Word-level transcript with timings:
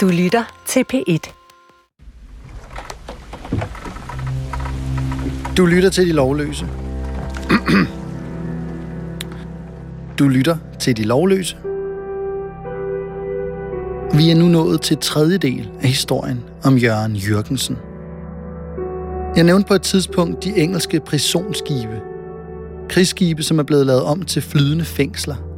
Du 0.00 0.08
lytter 0.08 0.62
til 0.66 0.84
P1. 0.92 1.32
Du 5.56 5.66
lytter 5.66 5.90
til 5.90 6.06
de 6.06 6.12
lovløse. 6.12 6.66
du 10.18 10.28
lytter 10.28 10.56
til 10.78 10.96
de 10.96 11.04
lovløse. 11.04 11.56
Vi 14.14 14.30
er 14.30 14.34
nu 14.34 14.44
nået 14.44 14.80
til 14.80 14.98
tredje 14.98 15.38
del 15.38 15.70
af 15.82 15.88
historien 15.88 16.44
om 16.64 16.76
Jørgen 16.76 17.16
Jørgensen. 17.16 17.76
Jeg 19.36 19.44
nævnte 19.44 19.68
på 19.68 19.74
et 19.74 19.82
tidspunkt 19.82 20.44
de 20.44 20.56
engelske 20.56 21.00
prisonskibe. 21.00 22.00
Krigsskibe, 22.88 23.42
som 23.42 23.58
er 23.58 23.62
blevet 23.62 23.86
lavet 23.86 24.02
om 24.02 24.22
til 24.22 24.42
flydende 24.42 24.84
fængsler– 24.84 25.36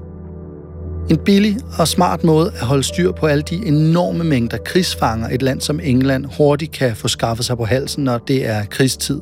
en 1.11 1.17
billig 1.17 1.57
og 1.79 1.89
smart 1.89 2.25
måde 2.25 2.53
at 2.55 2.67
holde 2.67 2.83
styr 2.83 3.13
på 3.13 3.27
alle 3.27 3.43
de 3.43 3.67
enorme 3.67 4.25
mængder 4.25 4.57
krigsfanger, 4.57 5.29
et 5.29 5.43
land 5.43 5.61
som 5.61 5.81
England 5.83 6.25
hurtigt 6.37 6.73
kan 6.73 6.97
få 6.97 7.09
skaffet 7.09 7.47
sig 7.47 7.57
på 7.57 7.65
halsen, 7.65 8.05
når 8.05 8.19
det 8.19 8.49
er 8.49 8.65
krigstid. 8.65 9.21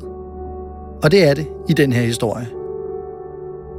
Og 1.03 1.11
det 1.11 1.23
er 1.23 1.33
det 1.33 1.47
i 1.69 1.73
den 1.73 1.93
her 1.93 2.01
historie. 2.01 2.47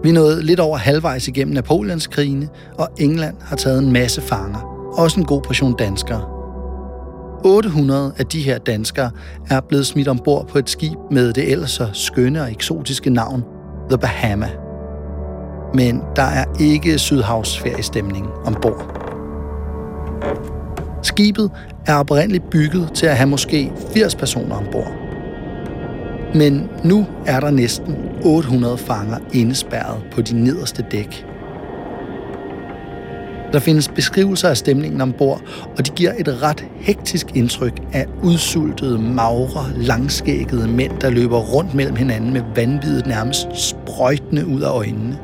Vi 0.05 0.13
nåede 0.13 0.43
lidt 0.43 0.61
over 0.61 0.77
halvvejs 0.77 1.29
igennem 1.29 1.55
Napoleonskrigene, 1.55 2.49
og 2.79 2.89
England 2.99 3.37
har 3.41 3.57
taget 3.57 3.83
en 3.83 3.93
masse 3.93 4.21
fanger. 4.21 4.59
Også 4.99 5.21
en 5.21 5.27
god 5.27 5.43
portion 5.43 5.75
danskere. 5.79 6.25
800 7.45 8.13
af 8.19 8.27
de 8.27 8.41
her 8.41 8.59
danskere 8.59 9.11
er 9.51 9.61
blevet 9.61 9.87
smidt 9.87 10.09
ombord 10.09 10.49
på 10.49 10.59
et 10.59 10.71
skib 10.71 10.99
med 11.11 11.33
det 11.33 11.53
ellers 11.53 11.71
så 11.71 11.89
skønne 11.93 12.43
og 12.43 12.51
eksotiske 12.51 13.11
navn 13.11 13.43
The 13.91 13.99
Bahama 13.99 14.62
men 15.75 16.03
der 16.17 16.23
er 16.23 16.45
ikke 16.61 16.99
sydhavsferiestemning 16.99 18.27
ombord. 18.45 18.99
Skibet 21.03 21.51
er 21.87 21.95
oprindeligt 21.95 22.51
bygget 22.51 22.91
til 22.95 23.07
at 23.07 23.17
have 23.17 23.29
måske 23.29 23.73
80 23.95 24.15
personer 24.15 24.57
ombord. 24.57 24.93
Men 26.35 26.69
nu 26.85 27.07
er 27.27 27.41
der 27.41 27.51
næsten 27.51 27.97
800 28.25 28.79
fanger 28.79 29.19
indespærret 29.33 30.03
på 30.13 30.23
de 30.23 30.45
nederste 30.45 30.85
dæk. 30.91 31.27
Der 33.53 33.59
findes 33.59 33.89
beskrivelser 33.89 34.49
af 34.49 34.57
stemningen 34.57 35.01
ombord, 35.01 35.41
og 35.79 35.87
de 35.87 35.91
giver 35.91 36.13
et 36.19 36.43
ret 36.43 36.65
hektisk 36.81 37.27
indtryk 37.37 37.81
af 37.93 38.07
udsultede, 38.23 38.99
magre, 38.99 39.73
langskæggede 39.77 40.69
mænd, 40.69 40.93
der 41.01 41.11
løber 41.11 41.39
rundt 41.39 41.75
mellem 41.75 41.97
hinanden 41.97 42.33
med 42.33 42.43
vanvittigt 42.57 43.07
nærmest 43.07 43.47
sprøjtende 43.55 44.47
ud 44.47 44.61
af 44.61 44.71
øjnene. 44.71 45.19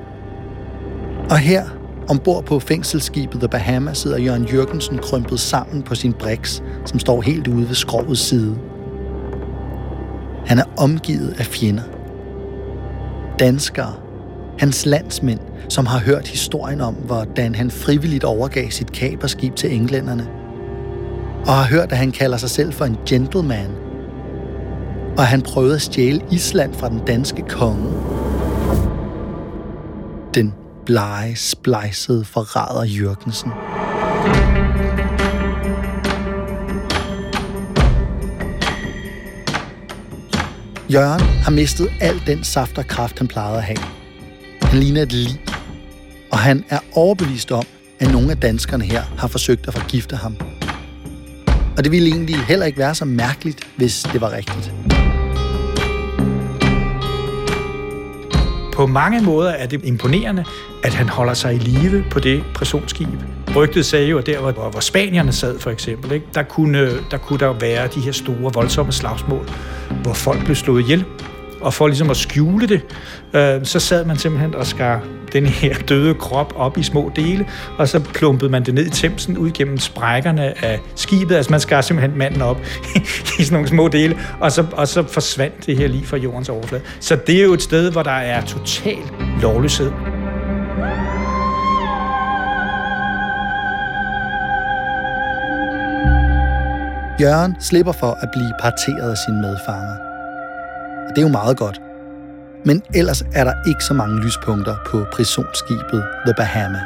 Og 1.31 1.39
her, 1.39 1.65
ombord 2.09 2.45
på 2.45 2.59
fængselsskibet 2.59 3.41
The 3.41 3.49
Bahama, 3.49 3.95
sidder 3.95 4.19
Jørgen 4.19 4.45
Jørgensen 4.45 4.99
krympet 4.99 5.41
sammen 5.41 5.83
på 5.83 5.95
sin 5.95 6.13
briks, 6.13 6.63
som 6.85 6.99
står 6.99 7.21
helt 7.21 7.49
ude 7.49 7.69
ved 7.69 7.75
skrovets 7.75 8.21
side. 8.21 8.59
Han 10.47 10.59
er 10.59 10.65
omgivet 10.77 11.35
af 11.39 11.47
fjender. 11.47 11.83
Danskere, 13.39 13.95
hans 14.59 14.87
landsmænd, 14.87 15.41
som 15.69 15.87
har 15.87 15.99
hørt 15.99 16.29
historien 16.29 16.81
om, 16.81 16.95
hvordan 16.95 17.55
han 17.55 17.71
frivilligt 17.71 18.25
overgav 18.25 18.71
sit 18.71 18.93
kaperskib 18.93 19.55
til 19.57 19.75
englænderne, 19.75 20.29
og 21.47 21.53
har 21.55 21.65
hørt, 21.65 21.93
at 21.93 21.99
han 21.99 22.13
kalder 22.13 22.37
sig 22.37 22.51
selv 22.51 22.73
for 22.73 22.85
en 22.85 22.97
gentleman, 23.07 23.71
og 25.19 25.25
han 25.27 25.43
prøvede 25.43 25.75
at 25.75 25.83
stjæle 25.83 26.21
Island 26.31 26.75
fra 26.75 26.89
den 26.89 27.01
danske 27.07 27.43
konge. 27.43 27.93
Den 30.35 30.55
blege, 30.89 31.37
splejsede 31.37 32.25
forræder 32.25 32.85
Jørgensen. 32.85 33.51
Jørgen 40.93 41.21
har 41.21 41.51
mistet 41.51 41.89
al 42.01 42.23
den 42.27 42.45
saft 42.45 42.79
og 42.79 42.87
kraft, 42.87 43.19
han 43.19 43.29
plejede 43.29 43.57
at 43.57 43.63
have. 43.63 43.79
Han 44.63 44.81
ligner 44.81 45.03
et 45.03 45.13
lig, 45.13 45.41
og 46.33 46.39
han 46.39 46.65
er 46.69 46.79
overbevist 46.93 47.53
om, 47.53 47.65
at 48.01 48.13
nogle 48.13 48.31
af 48.31 48.37
danskerne 48.37 48.85
her 48.85 49.03
har 49.19 49.29
forsøgt 49.29 49.69
at 49.69 49.75
forgifte 49.75 50.17
ham. 50.17 50.37
Og 51.77 51.85
det 51.85 51.93
ville 51.93 52.09
egentlig 52.09 52.37
heller 52.37 52.67
ikke 52.67 52.79
være 52.79 52.95
så 52.95 53.05
mærkeligt, 53.05 53.69
hvis 53.77 54.03
det 54.13 54.21
var 54.21 54.33
rigtigt. 54.33 54.98
På 58.79 58.87
mange 58.87 59.23
måder 59.23 59.51
er 59.51 59.67
det 59.67 59.85
imponerende, 59.85 60.45
at 60.85 60.95
han 60.95 61.09
holder 61.09 61.35
sig 61.35 61.55
i 61.55 61.59
live 61.59 62.05
på 62.11 62.21
det 62.21 62.45
pressionsskib. 62.55 63.09
Rygtet 63.57 63.87
sagde 63.87 64.09
jo, 64.09 64.19
at 64.19 64.27
der, 64.27 64.41
hvor, 64.41 64.71
hvor 64.71 64.81
spanierne 64.81 65.33
sad 65.33 65.59
for 65.59 65.71
eksempel, 65.71 66.13
ikke, 66.13 66.27
der, 66.35 66.43
kunne, 66.43 66.91
der 67.11 67.17
kunne 67.17 67.39
der 67.39 67.53
være 67.53 67.87
de 67.87 68.01
her 68.01 68.13
store, 68.13 68.53
voldsomme 68.55 68.93
slagsmål, 68.93 69.49
hvor 70.03 70.13
folk 70.13 70.45
blev 70.45 70.57
slået 70.57 70.81
ihjel. 70.81 71.05
Og 71.61 71.75
for 71.75 71.87
ligesom 71.87 72.11
at 72.11 72.17
skjule 72.17 72.69
det, 72.69 72.81
øh, 73.33 73.65
så 73.65 73.81
sad 73.81 74.05
man 74.05 74.17
simpelthen 74.17 74.55
og 74.55 74.67
skar 74.67 75.05
den 75.33 75.47
her 75.47 75.75
døde 75.75 76.15
krop 76.15 76.53
op 76.57 76.79
i 76.79 76.83
små 76.83 77.13
dele, 77.17 77.47
og 77.79 77.89
så 77.89 78.01
klumpede 78.13 78.51
man 78.51 78.65
det 78.65 78.75
ned 78.75 78.87
i 78.87 78.91
temsen 78.91 79.39
ud 79.39 79.51
gennem 79.51 79.79
sprækkerne 79.79 80.65
af 80.65 80.81
skibet. 80.95 81.37
Altså 81.37 81.51
man 81.51 81.61
skar 81.61 81.81
simpelthen 81.81 82.19
manden 82.19 82.43
op 82.43 82.61
i 83.39 83.43
sådan 83.43 83.53
nogle 83.53 83.69
små 83.69 83.89
dele, 83.89 84.19
og 84.41 84.53
så, 84.53 84.67
og 84.73 84.89
så 84.89 85.03
forsvandt 85.03 85.67
det 85.67 85.77
her 85.77 85.89
lige 85.89 86.07
fra 86.07 86.17
jordens 86.17 86.49
overflade. 86.49 86.83
Så 87.01 87.17
det 87.27 87.39
er 87.39 87.45
jo 87.45 87.53
et 87.53 87.63
sted, 87.63 87.93
hvor 87.93 88.03
der 88.03 88.11
er 88.11 88.45
total 88.45 88.99
lovløshed. 89.43 89.91
Jørgen 97.21 97.57
slipper 97.61 97.93
for 97.93 98.19
at 98.23 98.29
blive 98.33 98.53
parteret 98.61 99.11
af 99.11 99.17
sine 99.27 99.41
medfanger. 99.41 100.08
Og 101.09 101.17
det 101.17 101.19
er 101.19 101.27
jo 101.27 101.33
meget 101.33 101.57
godt. 101.57 101.81
Men 102.65 102.83
ellers 102.95 103.23
er 103.33 103.45
der 103.45 103.53
ikke 103.69 103.85
så 103.85 103.95
mange 103.95 104.21
lyspunkter 104.21 104.77
på 104.87 105.05
prisonskibet 105.13 106.05
The 106.27 106.35
Bahama. 106.37 106.81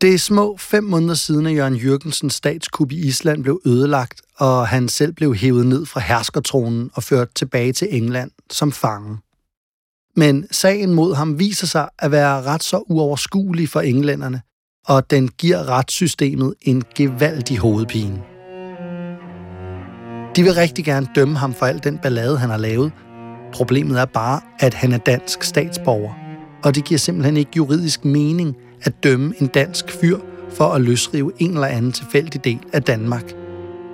Det 0.00 0.14
er 0.14 0.18
små 0.18 0.56
fem 0.56 0.84
måneder 0.84 1.14
siden, 1.14 1.46
at 1.46 1.54
Jørgen 1.54 1.76
Jørgensens 1.76 2.34
statskup 2.34 2.92
i 2.92 3.06
Island 3.06 3.42
blev 3.42 3.60
ødelagt, 3.66 4.22
og 4.36 4.68
han 4.68 4.88
selv 4.88 5.12
blev 5.12 5.34
hævet 5.34 5.66
ned 5.66 5.86
fra 5.86 6.00
herskertronen 6.00 6.90
og 6.94 7.02
ført 7.02 7.28
tilbage 7.34 7.72
til 7.72 7.88
England 7.90 8.30
som 8.50 8.72
fange. 8.72 9.18
Men 10.18 10.46
sagen 10.50 10.94
mod 10.94 11.14
ham 11.14 11.38
viser 11.38 11.66
sig 11.66 11.88
at 11.98 12.10
være 12.10 12.42
ret 12.42 12.62
så 12.62 12.82
uoverskuelig 12.88 13.68
for 13.68 13.80
englænderne, 13.80 14.40
og 14.86 15.10
den 15.10 15.28
giver 15.28 15.68
retssystemet 15.68 16.54
en 16.62 16.82
gevaldig 16.94 17.58
hovedpine. 17.58 18.22
De 20.36 20.42
vil 20.42 20.54
rigtig 20.54 20.84
gerne 20.84 21.08
dømme 21.14 21.36
ham 21.38 21.54
for 21.54 21.66
al 21.66 21.80
den 21.84 21.98
ballade, 21.98 22.38
han 22.38 22.50
har 22.50 22.56
lavet. 22.56 22.92
Problemet 23.52 24.00
er 24.00 24.04
bare, 24.04 24.40
at 24.60 24.74
han 24.74 24.92
er 24.92 24.98
dansk 24.98 25.42
statsborger, 25.42 26.14
og 26.64 26.74
det 26.74 26.84
giver 26.84 26.98
simpelthen 26.98 27.36
ikke 27.36 27.52
juridisk 27.56 28.04
mening 28.04 28.56
at 28.82 29.02
dømme 29.02 29.34
en 29.40 29.46
dansk 29.46 29.90
fyr 29.90 30.18
for 30.50 30.64
at 30.64 30.80
løsrive 30.80 31.32
en 31.38 31.50
eller 31.50 31.66
anden 31.66 31.92
tilfældig 31.92 32.44
del 32.44 32.60
af 32.72 32.82
Danmark, 32.82 33.32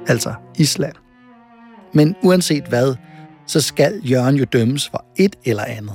altså 0.06 0.34
Island. 0.58 0.94
Men 1.92 2.16
uanset 2.22 2.64
hvad, 2.68 2.94
så 3.46 3.60
skal 3.60 4.00
Jørgen 4.04 4.36
jo 4.36 4.44
dømmes 4.44 4.88
for 4.88 5.04
et 5.16 5.36
eller 5.44 5.64
andet. 5.64 5.94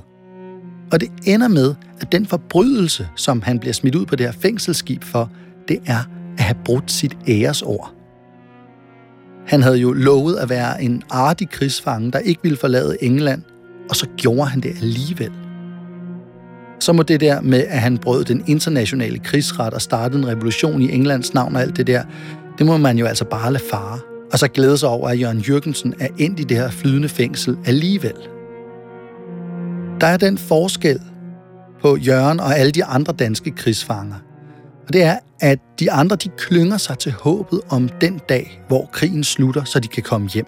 Og 0.91 0.99
det 0.99 1.09
ender 1.25 1.47
med, 1.47 1.75
at 1.99 2.11
den 2.11 2.25
forbrydelse, 2.25 3.07
som 3.15 3.41
han 3.41 3.59
bliver 3.59 3.73
smidt 3.73 3.95
ud 3.95 4.05
på 4.05 4.15
det 4.15 4.25
her 4.25 4.33
fængselsskib 4.33 5.03
for, 5.03 5.31
det 5.67 5.79
er 5.85 6.03
at 6.37 6.43
have 6.43 6.57
brudt 6.65 6.91
sit 6.91 7.17
æresord. 7.27 7.93
Han 9.47 9.63
havde 9.63 9.77
jo 9.77 9.93
lovet 9.93 10.35
at 10.35 10.49
være 10.49 10.83
en 10.83 11.03
artig 11.09 11.49
krigsfange, 11.49 12.11
der 12.11 12.19
ikke 12.19 12.39
ville 12.43 12.57
forlade 12.57 12.97
England, 13.01 13.41
og 13.89 13.95
så 13.95 14.07
gjorde 14.17 14.49
han 14.49 14.61
det 14.61 14.69
alligevel. 14.69 15.31
Så 16.79 16.93
må 16.93 17.03
det 17.03 17.19
der 17.19 17.41
med, 17.41 17.63
at 17.67 17.79
han 17.79 17.97
brød 17.97 18.23
den 18.23 18.43
internationale 18.47 19.19
krigsret 19.19 19.73
og 19.73 19.81
startede 19.81 20.21
en 20.21 20.27
revolution 20.27 20.81
i 20.81 20.91
Englands 20.91 21.33
navn 21.33 21.55
og 21.55 21.61
alt 21.61 21.77
det 21.77 21.87
der, 21.87 22.03
det 22.57 22.65
må 22.65 22.77
man 22.77 22.97
jo 22.97 23.05
altså 23.05 23.25
bare 23.25 23.53
lade 23.53 23.63
fare. 23.71 23.99
Og 24.31 24.39
så 24.39 24.47
glæde 24.47 24.77
sig 24.77 24.89
over, 24.89 25.09
at 25.09 25.19
Jørgen 25.21 25.39
Jørgensen 25.39 25.93
er 25.99 26.07
endt 26.17 26.39
i 26.39 26.43
det 26.43 26.57
her 26.57 26.69
flydende 26.69 27.09
fængsel 27.09 27.57
alligevel. 27.65 28.13
Der 30.01 30.07
er 30.07 30.17
den 30.17 30.37
forskel 30.37 31.01
på 31.81 31.97
Jørgen 31.97 32.39
og 32.39 32.57
alle 32.57 32.71
de 32.71 32.85
andre 32.85 33.13
danske 33.13 33.51
krigsfanger. 33.51 34.15
Og 34.87 34.93
det 34.93 35.03
er, 35.03 35.17
at 35.39 35.59
de 35.79 35.91
andre 35.91 36.15
de 36.15 36.29
klynger 36.37 36.77
sig 36.77 36.97
til 36.97 37.11
håbet 37.11 37.61
om 37.69 37.89
den 37.89 38.19
dag, 38.29 38.61
hvor 38.67 38.89
krigen 38.91 39.23
slutter, 39.23 39.63
så 39.63 39.79
de 39.79 39.87
kan 39.87 40.03
komme 40.03 40.29
hjem. 40.29 40.47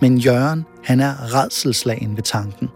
Men 0.00 0.18
Jørgen, 0.18 0.64
han 0.84 1.00
er 1.00 1.34
redselslagen 1.34 2.16
ved 2.16 2.22
tanken. 2.22 2.68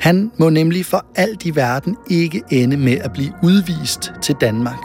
Han 0.00 0.32
må 0.38 0.50
nemlig 0.50 0.86
for 0.86 1.04
alt 1.14 1.46
i 1.46 1.56
verden 1.56 1.96
ikke 2.10 2.42
ende 2.50 2.76
med 2.76 2.98
at 2.98 3.12
blive 3.12 3.32
udvist 3.42 4.12
til 4.22 4.36
Danmark. 4.40 4.84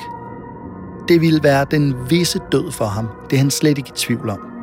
Det 1.07 1.22
ville 1.22 1.44
være 1.44 1.66
den 1.72 1.96
visse 2.10 2.40
død 2.52 2.72
for 2.72 2.86
ham. 2.86 3.07
Det 3.30 3.36
er 3.36 3.40
han 3.40 3.52
slet 3.52 3.78
ikke 3.78 3.90
i 3.90 3.98
tvivl 3.98 4.30
om. 4.30 4.55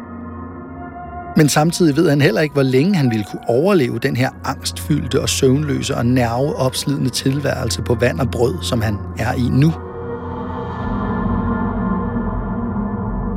Men 1.37 1.49
samtidig 1.49 1.97
ved 1.97 2.09
han 2.09 2.21
heller 2.21 2.41
ikke, 2.41 2.53
hvor 2.53 2.63
længe 2.63 2.95
han 2.95 3.11
ville 3.11 3.25
kunne 3.31 3.49
overleve 3.49 3.99
den 3.99 4.17
her 4.17 4.31
angstfyldte 4.45 5.21
og 5.21 5.29
søvnløse 5.29 5.97
og 5.97 6.07
nerveopslidende 6.07 7.11
tilværelse 7.11 7.83
på 7.83 7.95
vand 7.95 8.21
og 8.21 8.31
brød, 8.31 8.55
som 8.63 8.81
han 8.83 8.99
er 9.19 9.33
i 9.33 9.49
nu. 9.49 9.73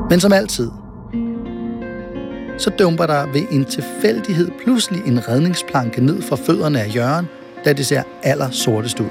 Men 0.10 0.20
som 0.20 0.34
altid, 0.34 0.72
så 2.58 2.70
dumper 2.80 3.06
der 3.06 3.26
ved 3.34 3.44
en 3.52 3.66
tilfældighed 3.66 4.52
pludselig 4.64 5.02
en 5.06 5.30
redningsplanke 5.30 6.06
ned 6.06 6.22
fra 6.22 6.36
fødderne 6.36 6.82
af 6.82 6.96
Jørgen, 6.96 7.26
da 7.66 7.74
det 7.74 7.86
ser 7.86 8.04
aller 8.24 8.50
sortest 8.50 9.00
ud. 9.00 9.10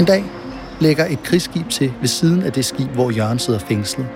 En 0.00 0.04
dag 0.04 0.24
lægger 0.80 1.06
et 1.10 1.22
krigsskib 1.22 1.68
til 1.68 1.92
ved 2.00 2.08
siden 2.08 2.42
af 2.42 2.52
det 2.52 2.64
skib, 2.64 2.88
hvor 2.88 3.10
Jørgen 3.10 3.38
sidder 3.38 3.58
fængslet. 3.58 4.06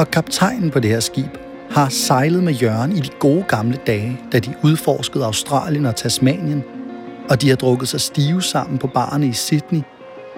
Og 0.00 0.10
kaptajnen 0.10 0.70
på 0.70 0.80
det 0.80 0.90
her 0.90 1.00
skib 1.00 1.38
har 1.70 1.88
sejlet 1.88 2.44
med 2.44 2.52
Jørgen 2.52 2.92
i 2.92 3.00
de 3.00 3.08
gode 3.18 3.44
gamle 3.48 3.78
dage, 3.86 4.20
da 4.32 4.38
de 4.38 4.54
udforskede 4.64 5.24
Australien 5.24 5.86
og 5.86 5.96
Tasmanien, 5.96 6.64
og 7.28 7.42
de 7.42 7.48
har 7.48 7.56
drukket 7.56 7.88
sig 7.88 8.00
stive 8.00 8.42
sammen 8.42 8.78
på 8.78 8.86
barne 8.86 9.26
i 9.26 9.32
Sydney. 9.32 9.82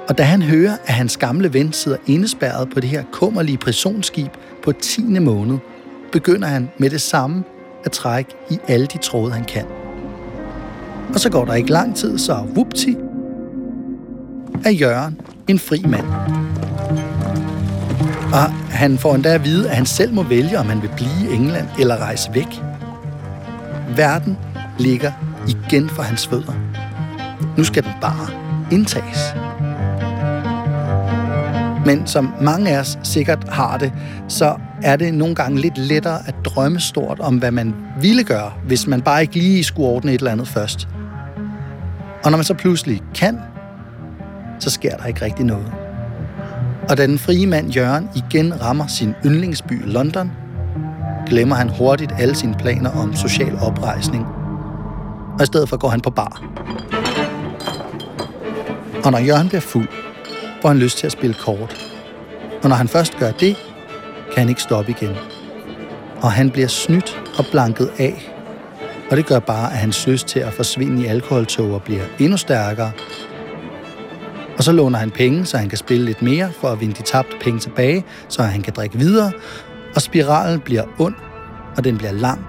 Og 0.09 0.19
da 0.19 0.23
han 0.23 0.43
hører, 0.43 0.77
at 0.87 0.95
hans 0.95 1.17
gamle 1.17 1.53
ven 1.53 1.73
sidder 1.73 1.99
indespærret 2.07 2.69
på 2.75 2.81
det 2.81 2.89
her 2.89 3.05
kummerlige 3.13 3.59
prisonskib 3.59 4.33
på 4.65 4.73
10. 4.73 5.03
måned, 5.19 5.59
begynder 6.13 6.49
han 6.49 6.71
med 6.79 6.91
det 6.91 7.01
samme 7.01 7.45
at 7.85 7.93
trække 7.93 8.31
i 8.51 8.59
alle 8.69 8.87
de 8.87 8.99
tråde, 8.99 9.33
han 9.33 9.45
kan. 9.45 9.65
Og 11.15 11.21
så 11.21 11.31
går 11.31 11.45
der 11.45 11.55
ikke 11.55 11.71
lang 11.71 11.97
tid, 11.97 12.19
så 12.19 12.47
vupti, 12.55 12.97
er 14.65 14.71
Jørgen 14.71 15.21
en 15.49 15.59
fri 15.59 15.83
mand. 15.87 16.07
Og 18.33 18.62
han 18.73 18.99
får 18.99 19.15
endda 19.15 19.35
at 19.35 19.45
vide, 19.45 19.71
at 19.71 19.77
han 19.77 19.87
selv 19.87 20.15
må 20.15 20.23
vælge, 20.23 20.59
om 20.59 20.69
han 20.69 20.83
vil 20.83 20.91
blive 20.97 21.31
i 21.31 21.35
England 21.35 21.69
eller 21.79 21.97
rejse 21.97 22.31
væk. 22.35 22.63
Verden 23.97 24.39
ligger 24.79 25.13
igen 25.49 25.89
for 25.89 26.03
hans 26.03 26.27
fødder. 26.27 26.53
Nu 27.57 27.65
skal 27.65 27.83
den 27.83 27.93
bare 28.01 28.29
indtages. 28.73 29.35
Men 31.87 32.07
som 32.07 32.35
mange 32.41 32.71
af 32.71 32.81
os 32.81 32.99
sikkert 33.03 33.49
har 33.49 33.79
det, 33.79 33.93
så 34.29 34.57
er 34.83 34.97
det 34.97 35.15
nogle 35.15 35.35
gange 35.35 35.61
lidt 35.61 35.79
lettere 35.79 36.19
at 36.27 36.35
drømme 36.45 36.81
stort 36.81 37.21
om, 37.21 37.37
hvad 37.37 37.51
man 37.51 37.75
ville 38.01 38.25
gøre, 38.25 38.53
hvis 38.67 38.87
man 38.87 39.03
bare 39.03 39.23
ikke 39.23 39.35
lige 39.35 39.65
skulle 39.65 39.89
ordne 39.89 40.13
et 40.13 40.19
eller 40.19 40.33
andet 40.33 40.49
først. 40.49 40.89
Og 42.25 42.31
når 42.31 42.39
man 42.39 42.45
så 42.45 42.55
pludselig 42.55 43.03
kan, 43.15 43.41
så 44.59 44.71
sker 44.71 44.97
der 44.97 45.05
ikke 45.05 45.25
rigtig 45.25 45.45
noget. 45.45 45.82
Og 46.89 46.97
da 46.97 47.07
den 47.07 47.19
frie 47.19 47.47
mand 47.47 47.71
Jørgen 47.71 48.11
igen 48.15 48.61
rammer 48.61 48.87
sin 48.87 49.15
yndlingsby 49.27 49.83
London, 49.85 50.33
glemmer 51.27 51.57
han 51.57 51.69
hurtigt 51.69 52.13
alle 52.19 52.35
sine 52.35 52.55
planer 52.55 52.91
om 52.91 53.17
social 53.17 53.59
oprejsning. 53.61 54.27
Og 55.39 55.43
i 55.43 55.47
stedet 55.47 55.69
for 55.69 55.77
går 55.77 55.89
han 55.89 56.01
på 56.01 56.11
bar. 56.11 56.43
Og 59.05 59.13
når 59.13 59.19
Jørgen 59.19 59.49
bliver 59.49 59.61
fuld, 59.61 59.89
får 60.63 60.69
han 60.69 60.79
lyst 60.79 60.99
til 60.99 61.07
at 61.07 61.13
spille 61.13 61.35
kort. 61.35 61.89
Og 62.63 62.69
når 62.69 62.77
han 62.77 62.89
først 62.89 63.19
gør 63.19 63.31
det, 63.31 63.57
kan 64.35 64.39
han 64.39 64.49
ikke 64.49 64.63
stoppe 64.63 64.91
igen. 64.91 65.17
Og 66.21 66.33
han 66.33 66.51
bliver 66.51 66.69
snydt 66.69 67.23
og 67.39 67.45
blanket 67.51 67.91
af. 67.99 68.33
Og 69.11 69.17
det 69.17 69.27
gør 69.27 69.39
bare, 69.39 69.73
at 69.73 69.79
hans 69.79 70.07
lyst 70.07 70.27
til 70.27 70.41
at 70.41 70.53
forsvinde 70.53 71.03
i 71.03 71.07
alkoholtoger 71.07 71.79
bliver 71.79 72.05
endnu 72.19 72.37
stærkere, 72.37 72.93
og 74.57 74.65
så 74.65 74.73
låner 74.73 74.99
han 74.99 75.11
penge, 75.11 75.45
så 75.45 75.59
han 75.59 75.69
kan 75.69 75.79
spille 75.79 76.05
lidt 76.05 76.23
mere 76.23 76.53
for 76.53 76.69
at 76.69 76.81
vinde 76.81 76.95
de 76.95 77.03
tabte 77.03 77.37
penge 77.41 77.61
tilbage, 77.61 78.05
så 78.29 78.43
han 78.43 78.63
kan 78.63 78.73
drikke 78.77 78.99
videre. 78.99 79.33
Og 79.95 80.03
spiralen 80.03 80.61
bliver 80.61 80.85
ond, 80.99 81.15
og 81.77 81.85
den 81.85 81.99
bliver 81.99 82.13
lang. 82.13 82.47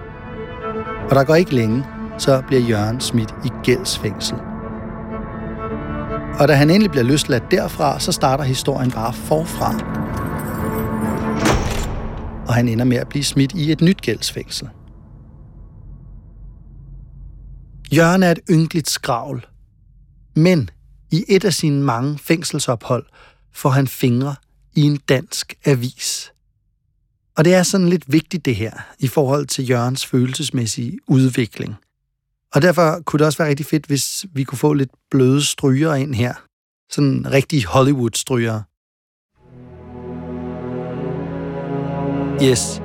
Og 1.10 1.16
der 1.16 1.24
går 1.24 1.36
ikke 1.36 1.56
længe, 1.56 1.86
så 2.18 2.42
bliver 2.48 2.62
Jørgen 2.62 3.02
smidt 3.02 3.36
i 3.46 3.50
gældsfængsel. 3.64 4.38
Og 6.40 6.48
da 6.48 6.54
han 6.54 6.70
endelig 6.70 6.92
bliver 6.92 7.04
løsladt 7.04 7.52
derfra, 7.52 8.00
så 8.00 8.12
starter 8.12 8.44
historien 8.44 8.92
bare 8.92 9.14
forfra. 9.14 9.74
Og 12.48 12.54
han 12.54 12.68
ender 12.68 12.86
med 12.86 12.98
at 12.98 13.08
blive 13.10 13.24
smidt 13.24 13.52
i 13.56 13.72
et 13.72 13.82
nyt 13.82 14.02
gældsfængsel. 14.02 14.70
Jørgen 17.96 18.24
er 18.24 18.32
et 18.32 18.40
ynkeligt 18.50 18.90
skravl. 18.90 19.46
Men 20.36 20.70
i 21.14 21.26
et 21.28 21.46
af 21.46 21.54
sine 21.54 21.82
mange 21.82 22.18
fængselsophold 22.18 23.06
får 23.52 23.70
han 23.70 23.88
fingre 23.88 24.36
i 24.76 24.82
en 24.82 24.98
dansk 25.10 25.54
avis. 25.66 26.32
Og 27.38 27.46
det 27.46 27.54
er 27.54 27.64
sådan 27.64 27.90
lidt 27.90 28.12
vigtigt 28.12 28.46
det 28.46 28.56
her 28.56 28.72
i 29.00 29.08
forhold 29.08 29.46
til 29.46 29.70
Jørgens 29.70 30.06
følelsesmæssige 30.06 31.00
udvikling. 31.08 31.76
Og 32.54 32.62
derfor 32.62 33.02
kunne 33.06 33.18
det 33.18 33.26
også 33.26 33.38
være 33.38 33.50
rigtig 33.50 33.66
fedt, 33.66 33.86
hvis 33.86 34.26
vi 34.34 34.44
kunne 34.44 34.58
få 34.58 34.74
lidt 34.74 34.90
bløde 35.12 35.44
stryger 35.44 35.94
ind 35.94 36.16
her. 36.16 36.34
Sådan 36.90 37.32
rigtig 37.32 37.66
Hollywood-stryger. 37.66 38.62
Yes. 42.44 42.82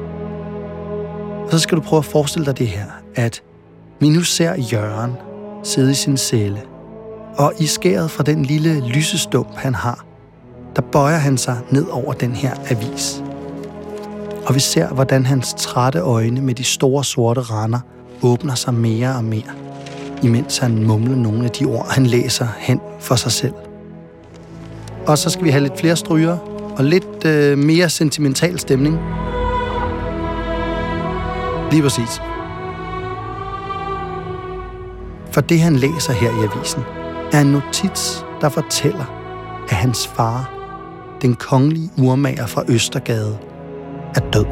Og 1.44 1.52
så 1.52 1.58
skal 1.58 1.76
du 1.76 1.82
prøve 1.82 1.98
at 1.98 2.04
forestille 2.04 2.46
dig 2.46 2.58
det 2.58 2.68
her, 2.68 2.90
at 3.14 3.42
vi 4.00 4.08
nu 4.08 4.22
ser 4.22 4.54
Jørgen 4.72 5.12
sidde 5.64 5.90
i 5.90 5.94
sin 5.94 6.16
celle– 6.16 6.62
og 7.38 7.52
i 7.58 7.66
skæret 7.66 8.10
fra 8.10 8.22
den 8.22 8.44
lille 8.44 8.88
lysestump, 8.88 9.56
han 9.56 9.74
har, 9.74 10.04
der 10.76 10.82
bøjer 10.82 11.16
han 11.16 11.38
sig 11.38 11.58
ned 11.70 11.86
over 11.86 12.12
den 12.12 12.32
her 12.32 12.54
avis. 12.70 13.22
Og 14.46 14.54
vi 14.54 14.60
ser, 14.60 14.88
hvordan 14.88 15.26
hans 15.26 15.54
trætte 15.58 15.98
øjne 15.98 16.40
med 16.40 16.54
de 16.54 16.64
store 16.64 17.04
sorte 17.04 17.40
render 17.40 17.80
åbner 18.22 18.54
sig 18.54 18.74
mere 18.74 19.14
og 19.16 19.24
mere, 19.24 19.52
imens 20.22 20.58
han 20.58 20.84
mumler 20.84 21.16
nogle 21.16 21.44
af 21.44 21.50
de 21.50 21.64
ord, 21.64 21.86
han 21.90 22.06
læser 22.06 22.48
hen 22.58 22.80
for 23.00 23.14
sig 23.14 23.32
selv. 23.32 23.54
Og 25.06 25.18
så 25.18 25.30
skal 25.30 25.44
vi 25.44 25.50
have 25.50 25.62
lidt 25.62 25.78
flere 25.78 25.96
stryger 25.96 26.38
og 26.78 26.84
lidt 26.84 27.24
øh, 27.24 27.58
mere 27.58 27.88
sentimental 27.88 28.58
stemning. 28.58 28.98
Lige 31.70 31.82
præcis. 31.82 32.20
For 35.32 35.40
det, 35.40 35.60
han 35.60 35.76
læser 35.76 36.12
her 36.12 36.30
i 36.30 36.44
avisen, 36.44 36.97
er 37.32 37.40
en 37.40 37.46
notits, 37.46 38.26
der 38.40 38.48
fortæller, 38.48 39.04
at 39.68 39.76
hans 39.76 40.06
far, 40.06 40.50
den 41.22 41.34
kongelige 41.34 41.90
urmager 41.98 42.46
fra 42.46 42.64
Østergade, 42.68 43.38
er 44.14 44.20
død. 44.20 44.46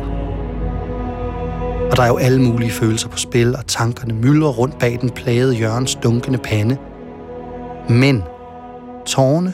Og 1.90 1.96
der 1.96 2.02
er 2.02 2.06
jo 2.06 2.16
alle 2.16 2.42
mulige 2.42 2.70
følelser 2.70 3.08
på 3.08 3.16
spil, 3.16 3.56
og 3.56 3.66
tankerne 3.66 4.14
myldrer 4.14 4.48
rundt 4.48 4.78
bag 4.78 4.98
den 5.00 5.10
plagede 5.10 5.56
Jørgens 5.56 5.94
dunkende 5.94 6.38
pande. 6.38 6.76
Men 7.88 8.22
tårne 9.06 9.52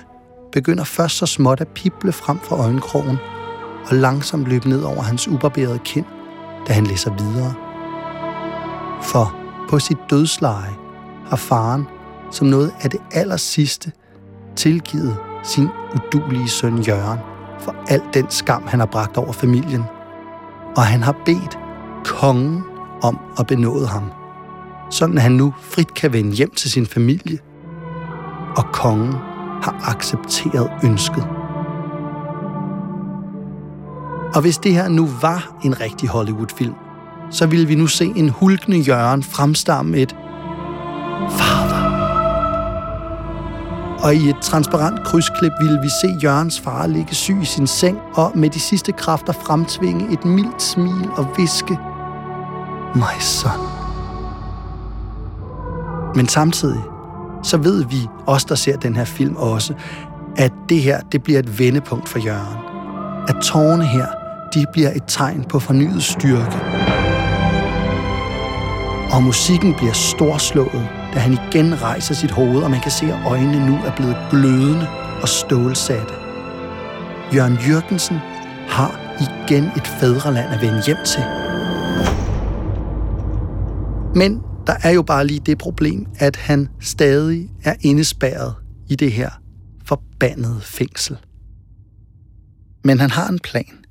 begynder 0.53 0.85
først 0.85 1.17
så 1.17 1.27
småt 1.27 1.61
at 1.61 1.69
pible 1.69 2.13
frem 2.13 2.39
fra 2.39 2.57
øjenkrogen 2.57 3.17
og 3.91 3.97
langsomt 3.97 4.49
løbe 4.49 4.69
ned 4.69 4.83
over 4.83 5.03
hans 5.03 5.29
ubarberede 5.29 5.79
kind, 5.79 6.05
da 6.69 6.73
han 6.73 6.87
læser 6.87 7.11
videre. 7.11 7.55
For 9.03 9.37
på 9.71 9.79
sit 9.79 9.99
dødsleje 10.11 10.75
har 11.29 11.37
faren 11.37 11.87
som 12.33 12.47
noget 12.47 12.73
af 12.83 12.91
det 12.91 13.01
aller 13.13 13.37
sidste 13.37 13.93
tilgivet 14.57 15.17
sin 15.45 15.69
udulige 15.95 16.49
søn 16.49 16.79
Jørgen 16.79 17.19
for 17.61 17.75
al 17.89 18.03
den 18.15 18.27
skam, 18.29 18.67
han 18.67 18.81
har 18.81 18.87
bragt 18.87 19.17
over 19.17 19.33
familien. 19.33 19.85
Og 20.77 20.83
han 20.83 21.03
har 21.03 21.17
bedt 21.25 21.59
kongen 22.05 22.63
om 23.03 23.19
at 23.39 23.47
benåde 23.47 23.87
ham, 23.87 24.13
sådan 24.91 25.17
at 25.17 25.23
han 25.23 25.33
nu 25.33 25.55
frit 25.61 25.95
kan 25.95 26.13
vende 26.13 26.33
hjem 26.33 26.51
til 26.51 26.71
sin 26.71 26.87
familie. 26.87 27.39
Og 28.57 28.65
kongen 28.73 29.13
har 29.63 29.91
accepteret 29.91 30.71
ønsket. 30.85 31.27
Og 34.35 34.41
hvis 34.41 34.59
det 34.59 34.75
her 34.75 34.89
nu 34.89 35.09
var 35.21 35.57
en 35.65 35.81
rigtig 35.81 36.09
Hollywood-film, 36.09 36.75
så 37.31 37.47
ville 37.47 37.67
vi 37.67 37.75
nu 37.75 37.87
se 37.87 38.13
en 38.17 38.29
hulkende 38.29 38.79
Jørgen 38.79 39.23
fremstamme 39.23 39.97
et 39.97 40.17
Far, 41.31 41.62
og 44.03 44.15
i 44.15 44.29
et 44.29 44.37
transparent 44.43 45.05
krydsklip 45.05 45.53
ville 45.61 45.81
vi 45.83 45.89
se 45.89 46.17
Jørgens 46.23 46.61
far 46.61 46.87
ligge 46.87 47.15
syg 47.15 47.39
i 47.43 47.45
sin 47.45 47.67
seng 47.67 47.99
og 48.15 48.33
med 48.35 48.51
de 48.51 48.61
sidste 48.61 48.93
kræfter 48.93 49.33
fremtvinge 49.33 50.13
et 50.13 50.25
mildt 50.25 50.63
smil 50.63 51.09
og 51.17 51.29
viske, 51.37 51.79
My 52.95 53.21
son. 53.21 53.69
Men 56.15 56.29
samtidig, 56.29 56.83
så 57.43 57.57
ved 57.57 57.85
vi, 57.85 58.09
os 58.27 58.45
der 58.45 58.55
ser 58.55 58.77
den 58.77 58.97
her 58.97 59.05
film 59.05 59.37
også, 59.37 59.75
at 60.37 60.53
det 60.69 60.83
her, 60.83 61.01
det 61.01 61.23
bliver 61.23 61.39
et 61.39 61.59
vendepunkt 61.59 62.09
for 62.09 62.19
Jørgen. 62.19 62.59
At 63.29 63.37
tårne 63.43 63.85
her, 63.85 64.07
de 64.55 64.67
bliver 64.73 64.91
et 64.91 65.03
tegn 65.07 65.45
på 65.45 65.59
fornyet 65.59 66.03
styrke. 66.03 66.61
Og 69.13 69.23
musikken 69.23 69.75
bliver 69.75 69.93
storslået, 69.93 71.02
da 71.15 71.19
han 71.19 71.33
igen 71.33 71.83
rejser 71.83 72.15
sit 72.15 72.31
hoved, 72.31 72.63
og 72.63 72.71
man 72.71 72.81
kan 72.81 72.91
se, 72.91 73.07
at 73.07 73.27
øjnene 73.27 73.67
nu 73.67 73.75
er 73.75 73.97
blevet 73.97 74.17
glødende 74.31 74.89
og 75.23 75.29
stålsatte. 75.29 76.15
Jørgen 77.35 77.59
Jørgensen 77.69 78.17
har 78.69 79.17
igen 79.21 79.65
et 79.65 79.87
fædreland 79.87 80.55
at 80.55 80.61
vende 80.63 80.83
hjem 80.87 80.97
til. 81.07 81.23
Men 84.15 84.43
der 84.67 84.75
er 84.83 84.91
jo 84.91 85.03
bare 85.03 85.27
lige 85.27 85.41
det 85.47 85.59
problem, 85.59 86.07
at 86.19 86.37
han 86.37 86.69
stadig 86.81 87.51
er 87.65 87.75
indespærret 87.81 88.55
i 88.89 88.95
det 88.95 89.13
her 89.13 89.31
forbandede 89.85 90.61
fængsel. 90.61 91.19
Men 92.85 93.01
han 93.01 93.11
har 93.11 93.29
en 93.29 93.39
plan. 93.39 93.85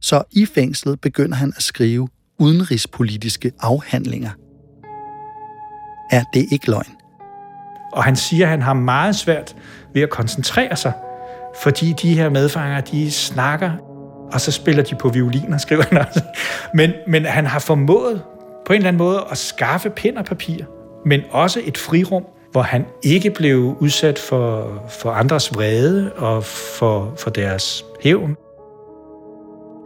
Så 0.00 0.22
i 0.32 0.46
fængslet 0.46 1.00
begynder 1.00 1.36
han 1.36 1.52
at 1.56 1.62
skrive 1.62 2.08
udenrigspolitiske 2.38 3.52
afhandlinger. 3.60 4.30
Er 6.10 6.22
det 6.34 6.46
ikke 6.50 6.70
løgn? 6.70 6.96
Og 7.92 8.04
han 8.04 8.16
siger, 8.16 8.44
at 8.44 8.50
han 8.50 8.62
har 8.62 8.74
meget 8.74 9.16
svært 9.16 9.56
ved 9.94 10.02
at 10.02 10.10
koncentrere 10.10 10.76
sig, 10.76 10.92
fordi 11.62 11.92
de 12.02 12.14
her 12.14 12.28
medfanger, 12.28 12.80
de 12.80 13.10
snakker, 13.10 13.70
og 14.32 14.40
så 14.40 14.52
spiller 14.52 14.82
de 14.82 14.94
på 14.94 15.08
violiner, 15.08 15.58
skriver 15.66 15.82
han 15.88 15.98
også. 15.98 16.22
Men, 16.74 16.92
men 17.06 17.24
han 17.24 17.46
har 17.46 17.58
formået 17.58 18.22
på 18.66 18.72
en 18.72 18.76
eller 18.76 18.88
anden 18.88 18.98
måde 18.98 19.24
at 19.30 19.38
skaffe 19.38 19.90
pen 19.90 20.18
og 20.18 20.24
papir, 20.24 20.64
men 21.06 21.20
også 21.30 21.60
et 21.64 21.78
frirum, 21.78 22.24
hvor 22.52 22.62
han 22.62 22.84
ikke 23.02 23.30
blev 23.30 23.76
udsat 23.80 24.18
for, 24.18 24.72
for 24.88 25.10
andres 25.10 25.54
vrede 25.54 26.12
og 26.12 26.44
for, 26.44 27.14
for 27.18 27.30
deres 27.30 27.84
hævn. 28.02 28.36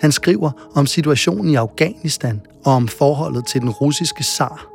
Han 0.01 0.13
skriver 0.13 0.51
om 0.75 0.87
situationen 0.87 1.51
i 1.51 1.55
Afghanistan 1.55 2.41
og 2.65 2.73
om 2.73 2.89
forholdet 2.89 3.47
til 3.47 3.61
den 3.61 3.71
russiske 3.71 4.25
zar. 4.25 4.72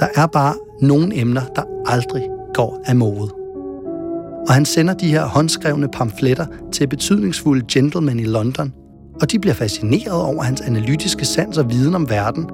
Der 0.00 0.08
er 0.14 0.26
bare 0.26 0.54
nogle 0.80 1.20
emner, 1.20 1.42
der 1.56 1.62
aldrig 1.86 2.22
går 2.54 2.80
af 2.84 2.96
mode. 2.96 3.30
Og 4.48 4.54
han 4.54 4.64
sender 4.64 4.94
de 4.94 5.08
her 5.08 5.24
håndskrevne 5.24 5.88
pamfletter 5.88 6.46
til 6.72 6.86
betydningsfulde 6.86 7.64
gentlemen 7.72 8.20
i 8.20 8.24
London, 8.24 8.72
og 9.20 9.32
de 9.32 9.38
bliver 9.38 9.54
fascineret 9.54 10.22
over 10.22 10.42
hans 10.42 10.60
analytiske 10.60 11.24
sans 11.24 11.58
og 11.58 11.70
viden 11.70 11.94
om 11.94 12.10
verden. 12.10 12.50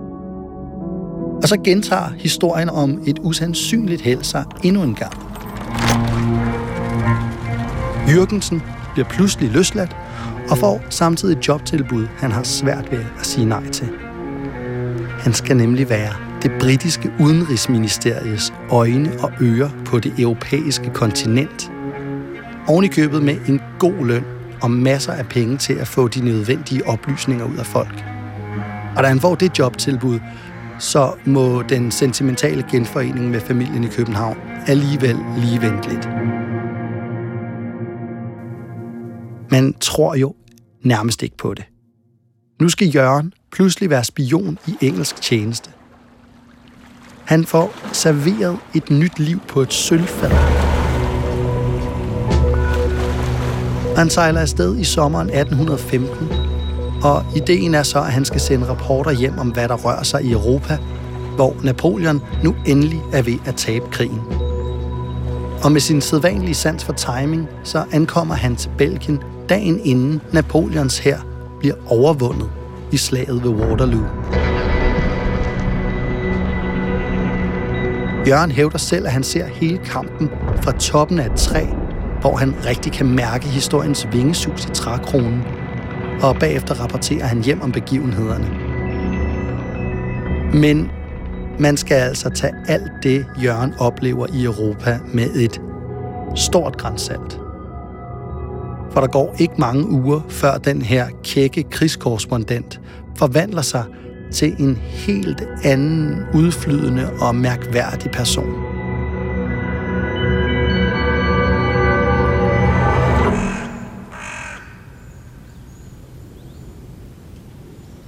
Og 1.43 1.49
så 1.49 1.57
gentager 1.65 2.13
historien 2.19 2.71
om 2.71 3.03
et 3.07 3.19
usandsynligt 3.23 4.03
held 4.03 4.23
sig 4.23 4.45
endnu 4.65 4.83
en 4.83 4.95
gang. 4.95 5.13
Jørgensen 8.09 8.63
bliver 8.93 9.09
pludselig 9.09 9.51
løsladt 9.51 9.97
og 10.51 10.59
får 10.59 10.81
samtidig 10.91 11.37
et 11.39 11.49
jobtilbud, 11.49 12.07
han 12.19 12.33
har 12.33 12.43
svært 12.43 12.93
ved 12.93 13.05
at 13.21 13.27
sige 13.27 13.47
nej 13.47 13.69
til. 13.71 13.89
Han 15.19 15.33
skal 15.33 15.57
nemlig 15.57 15.91
være 15.91 16.26
det 16.47 16.59
britiske 16.61 17.13
udenrigsministeriets 17.21 18.53
øjne 18.71 19.21
og 19.21 19.33
ører 19.41 19.71
på 19.85 19.99
det 19.99 20.13
europæiske 20.19 20.91
kontinent. 20.91 21.73
Oven 22.69 22.85
i 22.85 22.89
købet 22.89 23.23
med 23.23 23.37
en 23.49 23.61
god 23.79 24.07
løn 24.07 24.25
og 24.63 24.71
masser 24.71 25.13
af 25.13 25.27
penge 25.27 25.57
til 25.57 25.73
at 25.73 25.89
få 25.89 26.09
de 26.09 26.25
nødvendige 26.25 26.87
oplysninger 26.87 27.45
ud 27.45 27.57
af 27.57 27.67
folk. 27.67 28.05
Og 28.97 29.03
da 29.03 29.09
han 29.09 29.21
får 29.21 29.35
det 29.35 29.59
jobtilbud, 29.59 30.21
så 30.79 31.13
må 31.25 31.63
den 31.63 31.91
sentimentale 31.91 32.65
genforening 32.71 33.31
med 33.31 33.41
familien 33.41 33.85
i 33.85 33.89
København 33.89 34.37
alligevel 34.67 35.17
lige 35.39 35.63
vente 35.63 35.89
lidt. 35.89 36.09
Man 39.51 39.75
tror 39.81 40.15
jo 40.15 40.35
nærmest 40.85 41.23
ikke 41.23 41.37
på 41.37 41.55
det. 41.55 41.65
Nu 42.61 42.69
skal 42.69 42.95
Jørgen 42.95 43.33
pludselig 43.53 43.91
være 43.91 44.05
spion 44.05 44.59
i 44.67 44.77
engelsk 44.81 45.23
tjeneste. 45.23 45.76
Han 47.27 47.45
får 47.45 47.75
serveret 47.93 48.59
et 48.75 48.91
nyt 48.91 49.19
liv 49.19 49.41
på 49.49 49.61
et 49.61 49.73
sølvfad. 49.73 50.31
Han 53.97 54.11
sejler 54.11 54.41
afsted 54.41 54.79
i 54.79 54.85
sommeren 54.85 55.29
1815, 55.29 56.29
og 57.03 57.25
ideen 57.37 57.75
er 57.75 57.83
så, 57.83 57.99
at 57.99 58.13
han 58.13 58.25
skal 58.25 58.41
sende 58.41 58.69
rapporter 58.69 59.11
hjem 59.11 59.39
om, 59.39 59.49
hvad 59.49 59.69
der 59.69 59.75
rører 59.75 60.03
sig 60.03 60.23
i 60.25 60.33
Europa, 60.33 60.79
hvor 61.35 61.57
Napoleon 61.63 62.23
nu 62.45 62.55
endelig 62.67 63.03
er 63.13 63.23
ved 63.23 63.39
at 63.47 63.55
tabe 63.57 63.85
krigen. 63.91 64.23
Og 65.63 65.73
med 65.73 65.81
sin 65.81 66.01
sædvanlige 66.01 66.55
sans 66.55 66.85
for 66.85 66.93
timing, 66.93 67.49
så 67.65 67.85
ankommer 67.93 68.35
han 68.35 68.57
til 68.57 68.71
Belgien 68.79 69.19
dagen 69.49 69.81
inden 69.85 70.21
Napoleons 70.33 70.99
hær 70.99 71.19
bliver 71.61 71.75
overvundet 71.87 72.51
i 72.93 72.97
slaget 72.97 73.45
ved 73.45 73.51
Waterloo. 73.51 74.05
Jørgen 78.27 78.51
hævder 78.51 78.79
selv, 78.79 79.07
at 79.07 79.13
han 79.13 79.23
ser 79.23 79.47
hele 79.47 79.79
kampen 79.79 80.31
fra 80.63 80.73
toppen 80.73 81.19
af 81.19 81.27
et 81.27 81.37
træ, 81.37 81.65
hvor 82.21 82.37
han 82.37 82.55
rigtig 82.67 82.93
kan 82.93 83.07
mærke 83.07 83.47
historiens 83.47 84.07
vingesus 84.13 84.65
i 84.65 84.71
trækronen, 84.71 85.45
og 86.23 86.37
bagefter 86.41 86.75
rapporterer 86.75 87.27
han 87.27 87.43
hjem 87.43 87.63
om 87.63 87.73
begivenhederne. 87.73 88.51
Men 90.61 90.91
man 91.59 91.77
skal 91.77 91.95
altså 91.95 92.31
tage 92.31 92.53
alt 92.69 92.93
det, 93.03 93.27
Jørgen 93.43 93.75
oplever 93.79 94.27
i 94.35 94.45
Europa 94.45 94.99
med 95.15 95.31
et 95.35 95.61
stort 96.35 96.79
grænsalt. 96.79 97.41
For 98.91 99.01
der 99.01 99.07
går 99.07 99.35
ikke 99.39 99.55
mange 99.59 99.89
uger, 99.89 100.21
før 100.29 100.59
den 100.59 100.83
her 100.83 101.07
kække 101.25 101.63
krigskorrespondent 101.63 102.81
forvandler 103.17 103.63
sig 103.63 103.85
til 104.37 104.57
en 104.59 104.77
helt 104.77 105.43
anden, 105.65 106.25
udflydende 106.35 107.13
og 107.13 107.35
mærkværdig 107.35 108.11
person. 108.11 108.53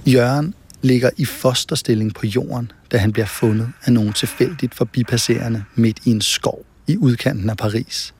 Jørgen 0.07 0.53
ligger 0.81 1.09
i 1.17 1.25
fosterstilling 1.25 2.13
på 2.13 2.25
jorden, 2.25 2.71
da 2.91 2.97
han 2.97 3.11
bliver 3.11 3.25
fundet 3.25 3.69
af 3.85 3.93
nogen 3.93 4.13
tilfældigt 4.13 4.75
forbipasserende 4.75 5.63
midt 5.75 5.99
i 6.05 6.11
en 6.11 6.21
skov 6.21 6.65
i 6.87 6.97
udkanten 6.97 7.49
af 7.49 7.57
Paris. 7.57 8.13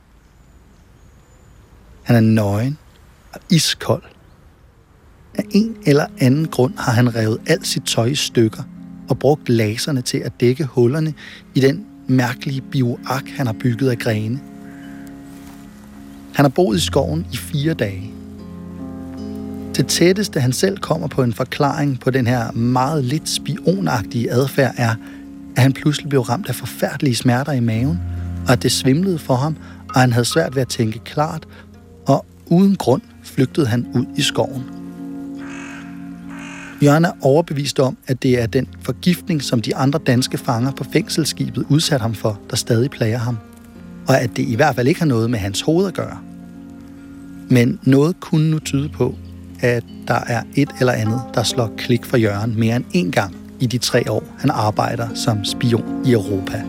Han 2.02 2.16
er 2.16 2.20
nøgen 2.20 2.78
og 3.32 3.40
iskold. 3.50 4.02
En 5.50 5.76
eller 5.86 6.06
anden 6.18 6.46
grund 6.46 6.74
har 6.78 6.92
han 6.92 7.14
revet 7.14 7.38
alt 7.46 7.66
sit 7.66 7.82
tøj 7.82 8.06
i 8.06 8.14
stykker 8.14 8.62
og 9.08 9.18
brugt 9.18 9.48
laserne 9.48 10.02
til 10.02 10.18
at 10.18 10.32
dække 10.40 10.64
hullerne 10.64 11.14
i 11.54 11.60
den 11.60 11.84
mærkelige 12.06 12.60
bioark, 12.60 13.28
han 13.28 13.46
har 13.46 13.52
bygget 13.60 13.90
af 13.90 13.98
grene. 13.98 14.40
Han 16.34 16.44
har 16.44 16.48
boet 16.48 16.76
i 16.76 16.80
skoven 16.80 17.26
i 17.32 17.36
fire 17.36 17.74
dage. 17.74 18.10
Det 19.76 19.86
tætteste, 19.86 20.40
han 20.40 20.52
selv 20.52 20.78
kommer 20.78 21.08
på 21.08 21.22
en 21.22 21.32
forklaring 21.32 22.00
på 22.00 22.10
den 22.10 22.26
her 22.26 22.52
meget 22.52 23.04
lidt 23.04 23.28
spionagtige 23.28 24.30
adfærd, 24.32 24.74
er, 24.76 24.94
at 25.56 25.62
han 25.62 25.72
pludselig 25.72 26.08
blev 26.08 26.20
ramt 26.20 26.48
af 26.48 26.54
forfærdelige 26.54 27.14
smerter 27.14 27.52
i 27.52 27.60
maven, 27.60 28.00
og 28.46 28.52
at 28.52 28.62
det 28.62 28.72
svimlede 28.72 29.18
for 29.18 29.34
ham, 29.34 29.56
og 29.94 30.00
han 30.00 30.12
havde 30.12 30.24
svært 30.24 30.54
ved 30.54 30.62
at 30.62 30.68
tænke 30.68 30.98
klart, 30.98 31.48
og 32.06 32.26
uden 32.46 32.76
grund 32.76 33.02
flygtede 33.22 33.66
han 33.66 33.86
ud 33.94 34.06
i 34.16 34.22
skoven. 34.22 34.79
Jørgen 36.82 37.04
er 37.04 37.12
overbevist 37.22 37.80
om, 37.80 37.96
at 38.06 38.22
det 38.22 38.42
er 38.42 38.46
den 38.46 38.68
forgiftning, 38.82 39.42
som 39.42 39.62
de 39.62 39.76
andre 39.76 39.98
danske 40.06 40.38
fanger 40.38 40.72
på 40.72 40.84
fængselsskibet 40.92 41.66
udsat 41.68 42.00
ham 42.00 42.14
for, 42.14 42.40
der 42.50 42.56
stadig 42.56 42.90
plager 42.90 43.18
ham. 43.18 43.38
Og 44.08 44.20
at 44.20 44.30
det 44.36 44.48
i 44.48 44.54
hvert 44.54 44.74
fald 44.74 44.88
ikke 44.88 45.00
har 45.00 45.06
noget 45.06 45.30
med 45.30 45.38
hans 45.38 45.60
hoved 45.60 45.86
at 45.86 45.94
gøre. 45.94 46.18
Men 47.48 47.80
noget 47.82 48.20
kunne 48.20 48.50
nu 48.50 48.58
tyde 48.58 48.88
på, 48.88 49.14
at 49.60 49.84
der 50.08 50.20
er 50.26 50.42
et 50.54 50.70
eller 50.80 50.92
andet, 50.92 51.20
der 51.34 51.42
slår 51.42 51.72
klik 51.78 52.04
for 52.04 52.16
Jørgen 52.16 52.58
mere 52.58 52.76
end 52.76 52.84
en 52.92 53.10
gang 53.10 53.36
i 53.60 53.66
de 53.66 53.78
tre 53.78 54.10
år, 54.10 54.24
han 54.38 54.50
arbejder 54.50 55.14
som 55.14 55.44
spion 55.44 56.02
i 56.06 56.12
Europa. 56.12 56.62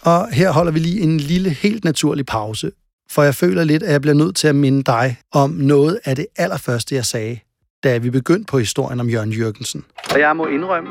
Og 0.00 0.28
her 0.32 0.50
holder 0.50 0.72
vi 0.72 0.78
lige 0.78 1.00
en 1.00 1.20
lille, 1.20 1.50
helt 1.50 1.84
naturlig 1.84 2.26
pause, 2.26 2.70
for 3.10 3.22
jeg 3.22 3.34
føler 3.34 3.64
lidt, 3.64 3.82
at 3.82 3.92
jeg 3.92 4.00
bliver 4.00 4.14
nødt 4.14 4.36
til 4.36 4.48
at 4.48 4.54
minde 4.54 4.82
dig 4.82 5.16
om 5.32 5.50
noget 5.50 5.98
af 6.04 6.16
det 6.16 6.26
allerførste, 6.36 6.94
jeg 6.94 7.04
sagde, 7.04 7.38
da 7.84 7.98
vi 7.98 8.10
begyndte 8.10 8.44
på 8.50 8.58
historien 8.58 9.00
om 9.00 9.08
Jørgen 9.08 9.32
Jørgensen. 9.32 9.84
Og 10.14 10.20
jeg 10.20 10.36
må 10.36 10.46
indrømme, 10.46 10.90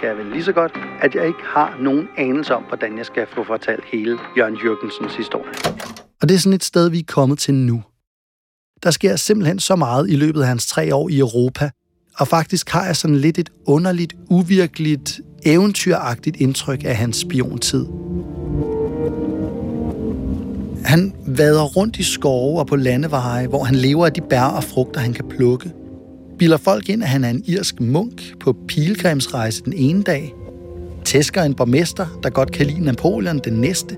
kan 0.00 0.08
jeg 0.08 0.16
vel 0.16 0.26
lige 0.26 0.44
så 0.44 0.52
godt, 0.52 0.72
at 1.00 1.14
jeg 1.14 1.26
ikke 1.26 1.38
har 1.42 1.76
nogen 1.80 2.08
anelse 2.18 2.54
om, 2.54 2.62
hvordan 2.68 2.98
jeg 2.98 3.06
skal 3.06 3.26
få 3.34 3.44
fortalt 3.44 3.84
hele 3.92 4.18
Jørgen 4.36 4.56
Jørgensens 4.64 5.16
historie. 5.16 5.52
Og 6.22 6.28
det 6.28 6.34
er 6.34 6.38
sådan 6.38 6.52
et 6.52 6.64
sted, 6.64 6.90
vi 6.90 6.98
er 6.98 7.04
kommet 7.06 7.38
til 7.38 7.54
nu. 7.54 7.82
Der 8.82 8.90
sker 8.90 9.16
simpelthen 9.16 9.58
så 9.58 9.76
meget 9.76 10.10
i 10.10 10.16
løbet 10.16 10.40
af 10.40 10.46
hans 10.46 10.66
tre 10.66 10.94
år 10.94 11.08
i 11.08 11.18
Europa, 11.18 11.70
og 12.18 12.28
faktisk 12.28 12.70
har 12.70 12.86
jeg 12.86 12.96
sådan 12.96 13.16
lidt 13.16 13.38
et 13.38 13.50
underligt, 13.66 14.14
uvirkeligt, 14.30 15.20
eventyragtigt 15.46 16.36
indtryk 16.36 16.84
af 16.84 16.96
hans 16.96 17.16
spiontid. 17.16 17.86
Han 20.88 21.12
vader 21.26 21.64
rundt 21.64 21.96
i 21.96 22.02
skove 22.02 22.58
og 22.58 22.66
på 22.66 22.76
landeveje, 22.76 23.46
hvor 23.46 23.64
han 23.64 23.74
lever 23.74 24.06
af 24.06 24.12
de 24.12 24.20
bær 24.20 24.42
og 24.42 24.64
frugter, 24.64 25.00
han 25.00 25.12
kan 25.12 25.24
plukke. 25.28 25.72
Bilder 26.38 26.56
folk 26.56 26.88
ind, 26.88 27.02
at 27.02 27.08
han 27.08 27.24
er 27.24 27.30
en 27.30 27.42
irsk 27.46 27.80
munk 27.80 28.38
på 28.40 28.56
pilgrimsrejse 28.68 29.62
den 29.64 29.72
ene 29.72 30.02
dag. 30.02 30.34
Tæsker 31.04 31.42
en 31.42 31.54
borgmester, 31.54 32.20
der 32.22 32.30
godt 32.30 32.52
kan 32.52 32.66
lide 32.66 32.84
Napoleon 32.84 33.38
den 33.44 33.52
næste. 33.52 33.96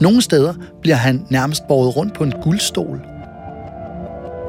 Nogle 0.00 0.22
steder 0.22 0.54
bliver 0.82 0.96
han 0.96 1.26
nærmest 1.30 1.62
båret 1.68 1.96
rundt 1.96 2.14
på 2.14 2.24
en 2.24 2.32
guldstol. 2.42 3.00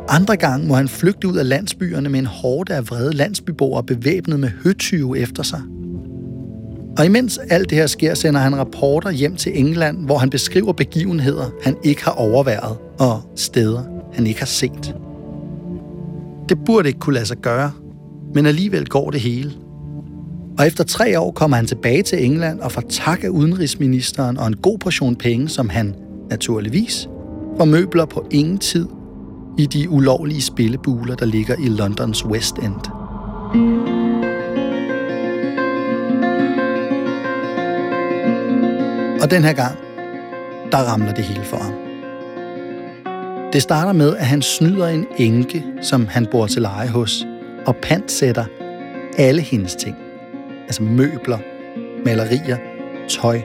Andre 0.09 0.37
gange 0.37 0.67
må 0.67 0.75
han 0.75 0.87
flygte 0.87 1.27
ud 1.27 1.37
af 1.37 1.49
landsbyerne 1.49 2.09
med 2.09 2.19
en 2.19 2.25
hårde 2.25 2.75
af 2.75 2.89
vrede 2.89 3.13
landsbyboere 3.13 3.83
bevæbnet 3.83 4.39
med 4.39 4.49
høtyve 4.63 5.19
efter 5.19 5.43
sig. 5.43 5.61
Og 6.99 7.05
imens 7.05 7.39
alt 7.49 7.69
det 7.69 7.77
her 7.77 7.87
sker, 7.87 8.13
sender 8.13 8.39
han 8.39 8.57
rapporter 8.57 9.11
hjem 9.11 9.35
til 9.35 9.59
England, 9.59 10.05
hvor 10.05 10.17
han 10.17 10.29
beskriver 10.29 10.73
begivenheder, 10.73 11.49
han 11.63 11.77
ikke 11.83 12.03
har 12.03 12.11
overværet, 12.11 12.77
og 12.99 13.21
steder, 13.35 13.83
han 14.13 14.27
ikke 14.27 14.39
har 14.39 14.45
set. 14.45 14.95
Det 16.49 16.57
burde 16.65 16.87
ikke 16.87 16.99
kunne 16.99 17.13
lade 17.13 17.25
sig 17.25 17.37
gøre, 17.37 17.71
men 18.33 18.45
alligevel 18.45 18.87
går 18.87 19.11
det 19.11 19.19
hele. 19.19 19.51
Og 20.57 20.67
efter 20.67 20.83
tre 20.83 21.19
år 21.19 21.31
kommer 21.31 21.57
han 21.57 21.65
tilbage 21.65 22.03
til 22.03 22.25
England 22.25 22.59
og 22.59 22.71
får 22.71 22.83
tak 22.89 23.23
af 23.23 23.29
udenrigsministeren 23.29 24.37
og 24.37 24.47
en 24.47 24.55
god 24.55 24.77
portion 24.77 25.15
penge, 25.15 25.49
som 25.49 25.69
han, 25.69 25.95
naturligvis, 26.29 27.09
får 27.57 27.65
møbler 27.65 28.05
på 28.05 28.27
ingen 28.31 28.57
tid 28.57 28.87
i 29.57 29.65
de 29.65 29.89
ulovlige 29.89 30.41
spillebuler, 30.41 31.15
der 31.15 31.25
ligger 31.25 31.55
i 31.55 31.69
Londons 31.69 32.25
West 32.25 32.55
End. 32.57 34.08
Og 39.21 39.31
den 39.31 39.43
her 39.43 39.53
gang, 39.53 39.77
der 40.71 40.77
ramler 40.77 41.13
det 41.13 41.23
hele 41.23 41.43
for 41.43 41.57
ham. 41.57 41.73
Det 43.53 43.61
starter 43.61 43.93
med, 43.93 44.15
at 44.15 44.25
han 44.25 44.41
snyder 44.41 44.87
en 44.87 45.05
enke, 45.17 45.65
som 45.81 46.07
han 46.07 46.27
bor 46.31 46.47
til 46.47 46.61
leje 46.61 46.87
hos, 46.87 47.25
og 47.65 47.75
pantsætter 47.75 48.45
alle 49.17 49.41
hendes 49.41 49.75
ting. 49.75 49.95
Altså 50.63 50.83
møbler, 50.83 51.37
malerier, 52.05 52.57
tøj. 53.09 53.41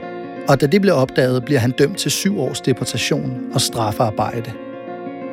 Og 0.47 0.61
da 0.61 0.65
det 0.65 0.81
bliver 0.81 0.95
opdaget, 0.95 1.45
bliver 1.45 1.59
han 1.59 1.71
dømt 1.71 1.97
til 1.97 2.11
syv 2.11 2.39
års 2.39 2.61
deportation 2.61 3.41
og 3.53 3.61
strafarbejde. 3.61 4.51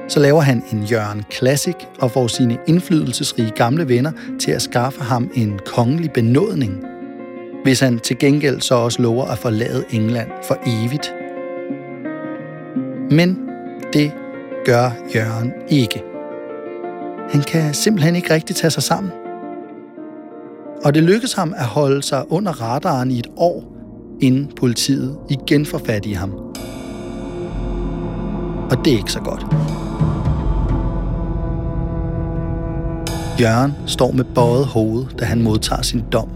Så 0.09 0.21
laver 0.21 0.41
han 0.41 0.63
en 0.73 0.83
Jørgen 0.83 1.25
Classic 1.33 1.77
og 2.01 2.11
får 2.11 2.27
sine 2.27 2.59
indflydelsesrige 2.67 3.51
gamle 3.51 3.89
venner 3.89 4.13
til 4.41 4.51
at 4.51 4.63
skaffe 4.63 5.01
ham 5.01 5.31
en 5.35 5.61
kongelig 5.67 6.11
benådning– 6.11 6.85
hvis 7.65 7.81
han 7.81 7.99
til 7.99 8.19
gengæld 8.19 8.61
så 8.61 8.75
også 8.75 9.03
lover 9.03 9.25
at 9.25 9.39
forlade 9.39 9.85
England 9.91 10.29
for 10.45 10.59
evigt. 10.67 11.15
Men 13.11 13.39
det 13.93 14.13
gør 14.65 14.91
Jørgen 15.15 15.53
ikke. 15.69 16.03
Han 17.31 17.43
kan 17.43 17.75
simpelthen 17.75 18.17
ikke 18.17 18.35
rigtig 18.35 18.57
tage 18.57 18.71
sig 18.71 18.83
sammen. 18.83 19.13
Og 20.85 20.95
det 20.95 21.03
lykkes 21.03 21.33
ham 21.33 21.55
at 21.57 21.65
holde 21.65 22.03
sig 22.03 22.33
under 22.33 22.53
radaren 22.53 23.11
i 23.11 23.19
et 23.19 23.27
år, 23.37 23.65
inden 24.21 24.53
politiet 24.57 25.19
igen 25.31 25.67
får 25.67 25.79
fat 25.87 26.07
i 26.07 26.13
ham. 26.13 26.33
Og 28.71 28.85
det 28.85 28.93
er 28.93 28.97
ikke 28.97 29.13
så 29.13 29.21
godt. 29.21 29.47
Jørgen 33.41 33.73
står 33.87 34.13
med 34.13 34.25
bøjet 34.35 34.67
hoved, 34.67 35.07
da 35.19 35.25
han 35.25 35.43
modtager 35.43 35.83
sin 35.83 36.05
dom 36.13 36.29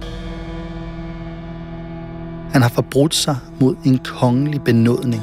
han 2.52 2.62
har 2.62 2.68
forbrudt 2.68 3.14
sig 3.14 3.36
mod 3.60 3.76
en 3.84 3.98
kongelig 3.98 4.62
benådning. 4.64 5.22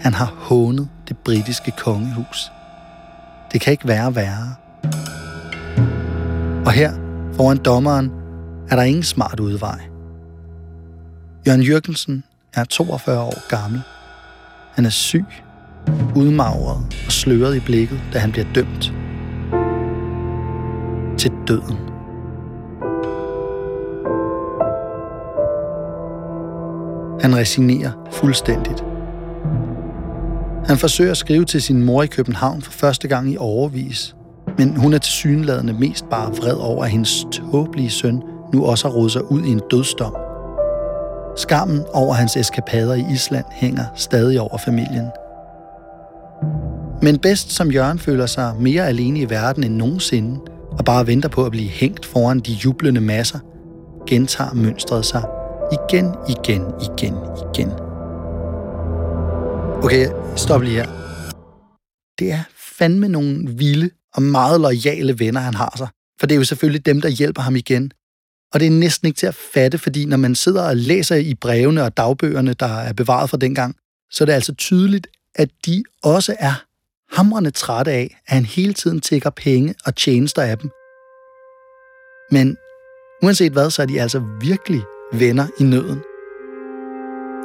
Han 0.00 0.14
har 0.14 0.34
hånet 0.36 0.88
det 1.08 1.18
britiske 1.18 1.70
kongehus. 1.70 2.52
Det 3.52 3.60
kan 3.60 3.72
ikke 3.72 3.88
være 3.88 4.14
værre. 4.14 4.54
Og 6.66 6.72
her, 6.72 6.92
foran 7.34 7.56
dommeren, 7.56 8.10
er 8.70 8.76
der 8.76 8.82
ingen 8.82 9.02
smart 9.02 9.40
udvej. 9.40 9.80
Jørgen 11.46 11.62
Jørgensen 11.62 12.24
er 12.54 12.64
42 12.64 13.20
år 13.20 13.48
gammel. 13.48 13.80
Han 14.74 14.84
er 14.84 14.90
syg, 14.90 15.24
udmagret 16.16 16.96
og 17.06 17.12
sløret 17.12 17.56
i 17.56 17.60
blikket, 17.60 18.00
da 18.12 18.18
han 18.18 18.32
bliver 18.32 18.46
dømt. 18.54 18.92
Til 21.18 21.32
døden. 21.48 21.87
Han 27.20 27.36
resignerer 27.36 27.90
fuldstændigt. 28.12 28.84
Han 30.66 30.76
forsøger 30.76 31.10
at 31.10 31.16
skrive 31.16 31.44
til 31.44 31.62
sin 31.62 31.84
mor 31.84 32.02
i 32.02 32.06
København 32.06 32.62
for 32.62 32.72
første 32.72 33.08
gang 33.08 33.32
i 33.32 33.36
overvis, 33.36 34.16
men 34.58 34.76
hun 34.76 34.94
er 34.94 34.98
tilsyneladende 34.98 35.72
mest 35.72 36.08
bare 36.10 36.36
vred 36.36 36.54
over, 36.54 36.84
at 36.84 36.90
hendes 36.90 37.26
tåbelige 37.32 37.90
søn 37.90 38.22
nu 38.54 38.64
også 38.64 38.88
har 38.88 38.94
rodet 38.94 39.12
sig 39.12 39.32
ud 39.32 39.42
i 39.42 39.50
en 39.50 39.60
dødsdom. 39.70 40.16
Skammen 41.36 41.84
over 41.92 42.14
hans 42.14 42.36
eskapader 42.36 42.94
i 42.94 43.04
Island 43.12 43.44
hænger 43.50 43.84
stadig 43.94 44.40
over 44.40 44.58
familien. 44.58 45.06
Men 47.02 47.18
bedst 47.18 47.52
som 47.52 47.70
Jørgen 47.70 47.98
føler 47.98 48.26
sig 48.26 48.54
mere 48.60 48.86
alene 48.86 49.20
i 49.20 49.30
verden 49.30 49.64
end 49.64 49.74
nogensinde, 49.74 50.40
og 50.70 50.84
bare 50.84 51.06
venter 51.06 51.28
på 51.28 51.44
at 51.44 51.50
blive 51.50 51.68
hængt 51.68 52.06
foran 52.06 52.40
de 52.40 52.52
jublende 52.52 53.00
masser, 53.00 53.38
gentager 54.06 54.54
mønstret 54.54 55.04
sig 55.04 55.22
Igen, 55.72 56.14
igen, 56.28 56.62
igen, 56.80 57.14
igen. 57.54 57.70
Okay, 59.84 60.06
stop 60.36 60.62
lige 60.62 60.76
her. 60.76 60.86
Det 62.18 62.32
er 62.32 62.42
fandme 62.78 63.08
nogle 63.08 63.48
vilde 63.48 63.90
og 64.14 64.22
meget 64.22 64.60
lojale 64.60 65.18
venner, 65.18 65.40
han 65.40 65.54
har 65.54 65.74
sig. 65.76 65.88
For 66.20 66.26
det 66.26 66.34
er 66.34 66.38
jo 66.38 66.44
selvfølgelig 66.44 66.86
dem, 66.86 67.00
der 67.00 67.08
hjælper 67.08 67.42
ham 67.42 67.56
igen. 67.56 67.92
Og 68.52 68.60
det 68.60 68.66
er 68.66 68.70
næsten 68.70 69.06
ikke 69.06 69.16
til 69.16 69.26
at 69.26 69.34
fatte, 69.34 69.78
fordi 69.78 70.04
når 70.04 70.16
man 70.16 70.34
sidder 70.34 70.62
og 70.68 70.76
læser 70.76 71.16
i 71.16 71.34
brevene 71.34 71.82
og 71.82 71.96
dagbøgerne, 71.96 72.52
der 72.52 72.66
er 72.66 72.92
bevaret 72.92 73.30
fra 73.30 73.36
dengang, 73.36 73.76
så 74.10 74.24
er 74.24 74.26
det 74.26 74.32
altså 74.32 74.54
tydeligt, 74.54 75.06
at 75.34 75.50
de 75.66 75.82
også 76.02 76.36
er 76.38 76.64
hamrende 77.16 77.50
trætte 77.50 77.92
af, 77.92 78.18
at 78.26 78.34
han 78.34 78.44
hele 78.44 78.72
tiden 78.72 79.00
tækker 79.00 79.30
penge 79.30 79.74
og 79.86 79.96
tjenester 79.96 80.42
af 80.42 80.58
dem. 80.58 80.70
Men 82.30 82.56
uanset 83.22 83.52
hvad, 83.52 83.70
så 83.70 83.82
er 83.82 83.86
de 83.86 84.00
altså 84.00 84.22
virkelig 84.40 84.82
venner 85.12 85.46
i 85.60 85.62
nøden. 85.62 86.02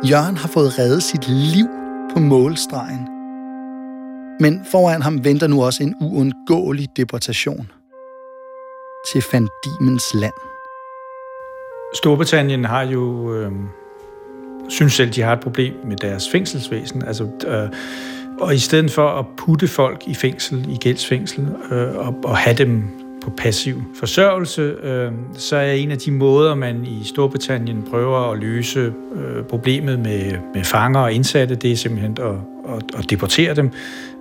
Jørgen 0.10 0.38
har 0.38 0.48
fået 0.48 0.80
reddet 0.80 1.04
sit 1.04 1.28
liv 1.28 1.66
på 2.14 2.20
målstregen. 2.20 3.08
Men 4.40 4.66
foran 4.72 5.02
ham 5.02 5.26
venter 5.26 5.48
nu 5.48 5.64
også 5.64 5.84
en 5.84 5.96
uundgåelig 6.02 6.88
deportation 6.98 7.72
til 9.12 9.22
Fandimens 9.22 10.14
land. 10.14 10.34
Storbritannien 11.96 12.66
har 12.66 12.82
jo 12.82 13.34
øh, 13.34 13.52
synes 14.70 14.94
selv, 14.94 15.12
de 15.12 15.22
har 15.22 15.34
et 15.34 15.40
problem 15.40 15.74
med 15.86 15.98
deres 15.98 16.30
fængselsvæsen. 16.30 17.04
Altså, 17.04 17.24
øh, 17.48 17.70
og 18.40 18.56
i 18.56 18.60
stedet 18.60 18.92
for 18.92 19.08
at 19.10 19.26
putte 19.38 19.68
folk 19.68 20.04
i 20.08 20.14
fængsel, 20.14 20.66
i 20.70 20.76
gældsfængsel, 20.76 21.48
øh, 21.72 21.96
og, 21.96 22.16
og 22.24 22.38
have 22.38 22.56
dem 22.56 23.03
på 23.24 23.30
passiv 23.30 23.84
forsørgelse, 24.00 24.62
øh, 24.62 25.12
så 25.38 25.56
er 25.56 25.72
en 25.72 25.92
af 25.92 25.98
de 25.98 26.12
måder, 26.12 26.56
man 26.56 26.86
i 26.86 27.04
Storbritannien 27.04 27.84
prøver 27.90 28.32
at 28.32 28.40
løse 28.40 28.80
øh, 29.16 29.44
problemet 29.50 30.00
med, 30.00 30.32
med 30.54 30.64
fanger 30.64 31.00
og 31.00 31.14
indsatte, 31.14 31.56
det 31.56 31.72
er 31.72 31.76
simpelthen 31.76 32.18
at, 32.22 32.36
at, 32.76 32.84
at 32.98 33.10
deportere 33.10 33.56
dem 33.56 33.72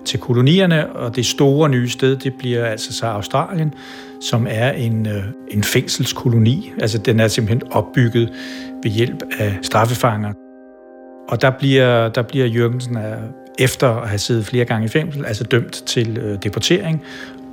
til 0.05 0.19
kolonierne, 0.19 0.95
og 0.95 1.15
det 1.15 1.25
store 1.25 1.69
nye 1.69 1.89
sted, 1.89 2.15
det 2.15 2.33
bliver 2.33 2.65
altså 2.65 2.93
så 2.93 3.05
Australien, 3.05 3.73
som 4.21 4.47
er 4.49 4.71
en, 4.71 5.07
øh, 5.07 5.23
en 5.47 5.63
fængselskoloni. 5.63 6.71
Altså 6.81 6.97
den 6.97 7.19
er 7.19 7.27
simpelthen 7.27 7.71
opbygget 7.71 8.33
ved 8.83 8.91
hjælp 8.91 9.23
af 9.39 9.57
straffefanger. 9.61 10.33
Og 11.29 11.41
der 11.41 11.49
bliver, 11.49 12.09
der 12.09 12.21
bliver 12.21 12.45
Jørgensen 12.45 12.97
øh, 12.97 13.03
efter 13.59 13.89
at 13.89 14.09
have 14.09 14.19
siddet 14.19 14.45
flere 14.45 14.65
gange 14.65 14.85
i 14.85 14.87
fængsel, 14.87 15.25
altså 15.25 15.43
dømt 15.43 15.73
til 15.73 16.17
øh, 16.17 16.37
deportering, 16.43 17.03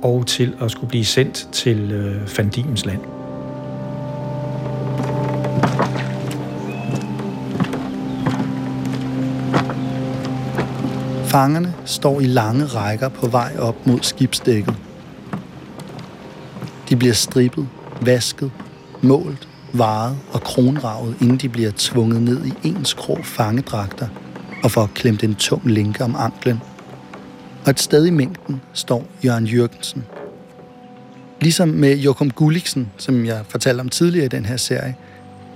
og 0.01 0.27
til 0.27 0.55
at 0.61 0.71
skulle 0.71 0.89
blive 0.89 1.05
sendt 1.05 1.47
til 1.51 1.91
øh, 1.91 2.27
Fandimens 2.27 2.85
land. 2.85 3.01
Fangerne 11.25 11.73
står 11.85 12.19
i 12.19 12.25
lange 12.25 12.65
rækker 12.65 13.09
på 13.09 13.27
vej 13.27 13.55
op 13.59 13.87
mod 13.87 13.99
skibsdækket. 14.01 14.75
De 16.89 16.95
bliver 16.95 17.13
strippet, 17.13 17.67
vasket, 18.01 18.51
målt, 19.01 19.47
varet 19.73 20.17
og 20.31 20.41
kronravet, 20.41 21.15
inden 21.21 21.37
de 21.37 21.49
bliver 21.49 21.71
tvunget 21.75 22.21
ned 22.21 22.45
i 22.45 22.53
ens 22.63 22.93
krog 22.93 23.19
fangedragter 23.23 24.07
og 24.63 24.71
får 24.71 24.89
klemt 24.95 25.23
en 25.23 25.35
tung 25.35 25.65
linke 25.65 26.03
om 26.03 26.15
anklen 26.17 26.61
og 27.65 27.69
et 27.69 27.79
sted 27.79 28.05
i 28.05 28.09
mængden 28.09 28.61
står 28.73 29.05
Jørgen 29.25 29.45
Jørgensen. 29.45 30.03
Ligesom 31.41 31.69
med 31.69 31.97
Jokum 31.97 32.31
Gulliksen, 32.31 32.91
som 32.97 33.25
jeg 33.25 33.41
fortalte 33.49 33.81
om 33.81 33.89
tidligere 33.89 34.25
i 34.25 34.29
den 34.29 34.45
her 34.45 34.57
serie, 34.57 34.95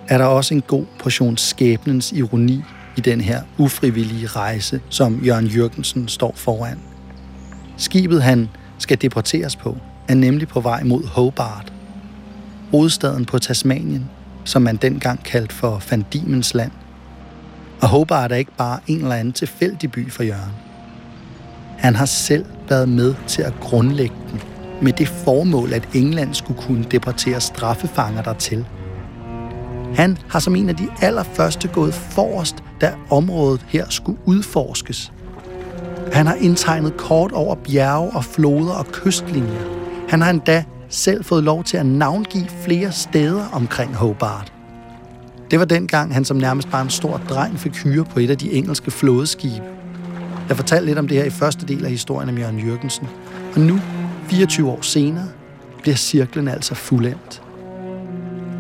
er 0.08 0.18
der 0.18 0.26
også 0.26 0.54
en 0.54 0.62
god 0.62 0.86
portion 1.00 1.38
skæbnens 1.38 2.12
ironi 2.12 2.63
i 2.98 3.02
den 3.02 3.22
her 3.22 3.41
ufrivillige 3.58 4.28
rejse, 4.28 4.82
som 4.89 5.24
Jørgen 5.24 5.46
Jørgensen 5.46 6.08
står 6.08 6.34
foran. 6.36 6.80
Skibet, 7.78 8.24
han 8.24 8.50
skal 8.80 9.02
deporteres 9.02 9.56
på, 9.56 9.78
er 10.08 10.15
nemlig 10.15 10.48
på 10.48 10.60
vej 10.60 10.84
mod 10.84 11.04
Hobart, 11.04 11.74
hovedstaden 12.72 13.26
på 13.26 13.39
Tasmanien, 13.39 14.10
som 14.44 14.62
man 14.62 14.76
dengang 14.76 15.24
kaldte 15.24 15.56
for 15.56 15.80
Fandimens 15.80 16.54
land. 16.54 16.72
Og 17.82 17.88
Hobart 17.88 18.32
er 18.32 18.36
ikke 18.36 18.56
bare 18.58 18.80
en 18.88 19.02
eller 19.02 19.15
anden 19.15 19.34
tilfældig 19.34 19.91
by 19.91 20.12
for 20.12 20.24
Jørgen. 20.24 20.52
Han 21.78 21.96
har 21.96 22.06
selv 22.06 22.46
været 22.70 22.90
med 22.90 23.16
til 23.28 23.42
at 23.42 23.54
grundlægge 23.62 24.16
den, 24.32 24.42
med 24.82 24.94
det 24.94 25.08
formål, 25.08 25.74
at 25.74 25.88
England 25.94 26.34
skulle 26.34 26.62
kunne 26.62 26.86
deportere 26.92 27.42
straffefanger 27.42 28.22
dertil. 28.22 28.66
Han 29.96 30.18
har 30.30 30.40
som 30.40 30.56
en 30.56 30.70
af 30.70 30.76
de 30.76 30.88
allerførste 31.02 31.68
gået 31.68 31.94
forrest, 31.94 32.56
da 32.82 32.94
området 33.10 33.66
her 33.68 33.86
skulle 33.90 34.20
udforskes. 34.26 35.12
Han 36.12 36.28
har 36.28 36.36
indtegnet 36.36 36.98
kort 36.98 37.32
over 37.32 37.56
bjerge 37.56 38.10
og 38.16 38.26
floder 38.26 38.74
og 38.74 38.86
kystlinjer. 38.86 39.62
Han 40.10 40.22
har 40.22 40.30
endda 40.30 40.64
selv 40.90 41.24
fået 41.24 41.44
lov 41.44 41.64
til 41.64 41.78
at 41.78 41.86
navngive 41.86 42.48
flere 42.64 42.92
steder 42.92 43.44
omkring 43.54 43.96
Hobart. 43.96 44.54
Det 45.52 45.60
var 45.60 45.66
dengang, 45.66 46.14
han 46.14 46.26
som 46.26 46.38
nærmest 46.38 46.70
bare 46.70 46.82
en 46.82 46.90
stor 46.90 47.22
dreng 47.30 47.60
fik 47.60 47.84
hyre 47.84 48.06
på 48.06 48.20
et 48.20 48.30
af 48.30 48.38
de 48.38 48.54
engelske 48.54 48.92
flådeskibe. 48.92 49.75
Jeg 50.50 50.56
fortalte 50.58 50.86
lidt 50.86 50.98
om 50.98 51.08
det 51.08 51.18
her 51.18 51.24
i 51.24 51.30
første 51.30 51.66
del 51.66 51.86
af 51.86 51.92
historien 51.92 52.30
om 52.30 52.38
Jørgen 52.38 52.60
Jørgensen. 52.60 53.08
Og 53.56 53.62
nu, 53.62 53.80
24 54.30 54.70
år 54.70 54.82
senere, 54.82 55.28
bliver 55.82 55.96
cirklen 55.96 56.48
altså 56.48 56.76
fuldendt. 56.76 57.42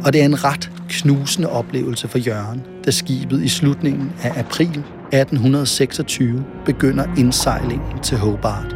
Og 0.05 0.13
det 0.13 0.21
er 0.21 0.25
en 0.25 0.43
ret 0.43 0.71
knusende 0.89 1.49
oplevelse 1.49 2.07
for 2.07 2.17
Jørgen, 2.17 2.61
da 2.85 2.91
skibet 2.91 3.43
i 3.43 3.47
slutningen 3.47 4.11
af 4.23 4.39
april 4.39 4.67
1826 4.67 6.45
begynder 6.65 7.05
indsejlingen 7.17 7.99
til 8.03 8.17
Hobart. 8.17 8.75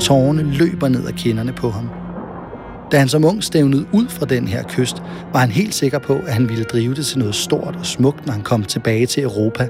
Tårne 0.00 0.42
løber 0.42 0.88
ned 0.88 1.06
ad 1.06 1.12
kinderne 1.12 1.52
på 1.52 1.70
ham. 1.70 1.90
Da 2.92 2.98
han 2.98 3.08
som 3.08 3.24
ung 3.24 3.44
stævnede 3.44 3.86
ud 3.92 4.08
fra 4.08 4.26
den 4.26 4.48
her 4.48 4.62
kyst, 4.68 5.02
var 5.32 5.40
han 5.40 5.50
helt 5.50 5.74
sikker 5.74 5.98
på, 5.98 6.14
at 6.14 6.32
han 6.32 6.48
ville 6.48 6.64
drive 6.64 6.94
det 6.94 7.06
til 7.06 7.18
noget 7.18 7.34
stort 7.34 7.76
og 7.76 7.86
smukt, 7.86 8.26
når 8.26 8.32
han 8.32 8.42
kom 8.42 8.64
tilbage 8.64 9.06
til 9.06 9.22
Europa. 9.22 9.68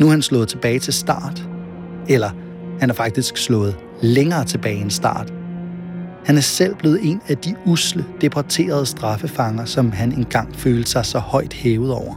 Nu 0.00 0.06
er 0.06 0.10
han 0.10 0.22
slået 0.22 0.48
tilbage 0.48 0.78
til 0.78 0.92
start. 0.92 1.48
Eller 2.08 2.30
han 2.80 2.90
er 2.90 2.94
faktisk 2.94 3.36
slået 3.36 3.76
længere 4.00 4.44
tilbage 4.44 4.80
end 4.80 4.90
start. 4.90 5.32
Han 6.24 6.36
er 6.36 6.40
selv 6.40 6.74
blevet 6.74 6.98
en 7.02 7.20
af 7.28 7.36
de 7.36 7.54
usle, 7.66 8.04
deporterede 8.20 8.86
straffefanger, 8.86 9.64
som 9.64 9.92
han 9.92 10.12
engang 10.12 10.56
følte 10.56 10.90
sig 10.90 11.06
så 11.06 11.18
højt 11.18 11.52
hævet 11.52 11.92
over. 11.92 12.14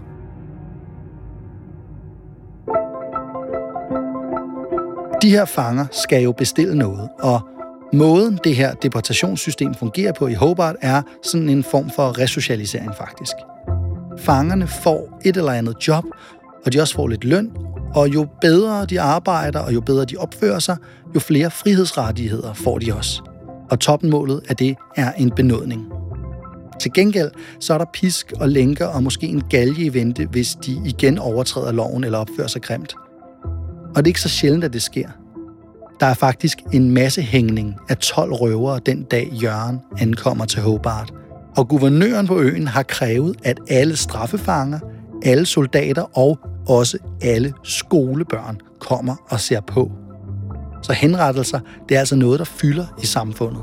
De 5.21 5.29
her 5.29 5.45
fanger 5.45 5.85
skal 5.91 6.23
jo 6.23 6.31
bestille 6.31 6.75
noget, 6.75 7.09
og 7.19 7.41
måden 7.93 8.39
det 8.43 8.55
her 8.55 8.73
deportationssystem 8.73 9.73
fungerer 9.73 10.13
på 10.13 10.27
i 10.27 10.33
Hobart 10.33 10.75
er 10.81 11.01
sådan 11.23 11.49
en 11.49 11.63
form 11.63 11.89
for 11.95 12.19
resocialisering 12.19 12.91
faktisk. 12.97 13.35
Fangerne 14.17 14.67
får 14.67 15.19
et 15.25 15.37
eller 15.37 15.51
andet 15.51 15.87
job, 15.87 16.03
og 16.65 16.73
de 16.73 16.81
også 16.81 16.95
får 16.95 17.07
lidt 17.07 17.23
løn, 17.23 17.51
og 17.95 18.13
jo 18.13 18.27
bedre 18.41 18.85
de 18.85 19.01
arbejder, 19.01 19.59
og 19.59 19.73
jo 19.73 19.81
bedre 19.81 20.05
de 20.05 20.17
opfører 20.17 20.59
sig, 20.59 20.77
jo 21.15 21.19
flere 21.19 21.51
frihedsrettigheder 21.51 22.53
får 22.53 22.77
de 22.77 22.93
også. 22.93 23.21
Og 23.69 23.79
toppenmålet 23.79 24.41
af 24.49 24.55
det 24.55 24.75
er 24.95 25.11
en 25.11 25.31
benådning. 25.31 25.85
Til 26.79 26.93
gengæld 26.93 27.31
så 27.59 27.73
er 27.73 27.77
der 27.77 27.85
pisk 27.93 28.33
og 28.39 28.49
lænker 28.49 28.85
og 28.85 29.03
måske 29.03 29.27
en 29.27 29.43
galge 29.49 29.85
i 29.85 29.93
vente, 29.93 30.25
hvis 30.25 30.55
de 30.55 30.81
igen 30.85 31.17
overtræder 31.17 31.71
loven 31.71 32.03
eller 32.03 32.17
opfører 32.17 32.47
sig 32.47 32.61
grimt. 32.61 32.95
Og 33.89 33.95
det 33.95 34.03
er 34.03 34.07
ikke 34.07 34.21
så 34.21 34.29
sjældent, 34.29 34.63
at 34.63 34.73
det 34.73 34.81
sker. 34.81 35.09
Der 35.99 36.05
er 36.05 36.13
faktisk 36.13 36.57
en 36.73 36.91
masse 36.91 37.21
hængning 37.21 37.75
af 37.89 37.97
12 37.97 38.33
røvere 38.33 38.79
den 38.85 39.03
dag 39.03 39.29
Jørgen 39.31 39.79
ankommer 39.99 40.45
til 40.45 40.61
Hobart. 40.61 41.13
Og 41.57 41.67
guvernøren 41.67 42.27
på 42.27 42.39
øen 42.39 42.67
har 42.67 42.83
krævet, 42.83 43.35
at 43.43 43.59
alle 43.69 43.95
straffefanger, 43.95 44.79
alle 45.23 45.45
soldater 45.45 46.17
og 46.17 46.39
også 46.67 46.97
alle 47.21 47.53
skolebørn 47.63 48.59
kommer 48.79 49.15
og 49.29 49.39
ser 49.39 49.61
på. 49.61 49.91
Så 50.83 50.93
henrettelser, 50.93 51.59
det 51.89 51.95
er 51.95 51.99
altså 51.99 52.15
noget, 52.15 52.39
der 52.39 52.45
fylder 52.45 52.85
i 53.03 53.05
samfundet. 53.05 53.61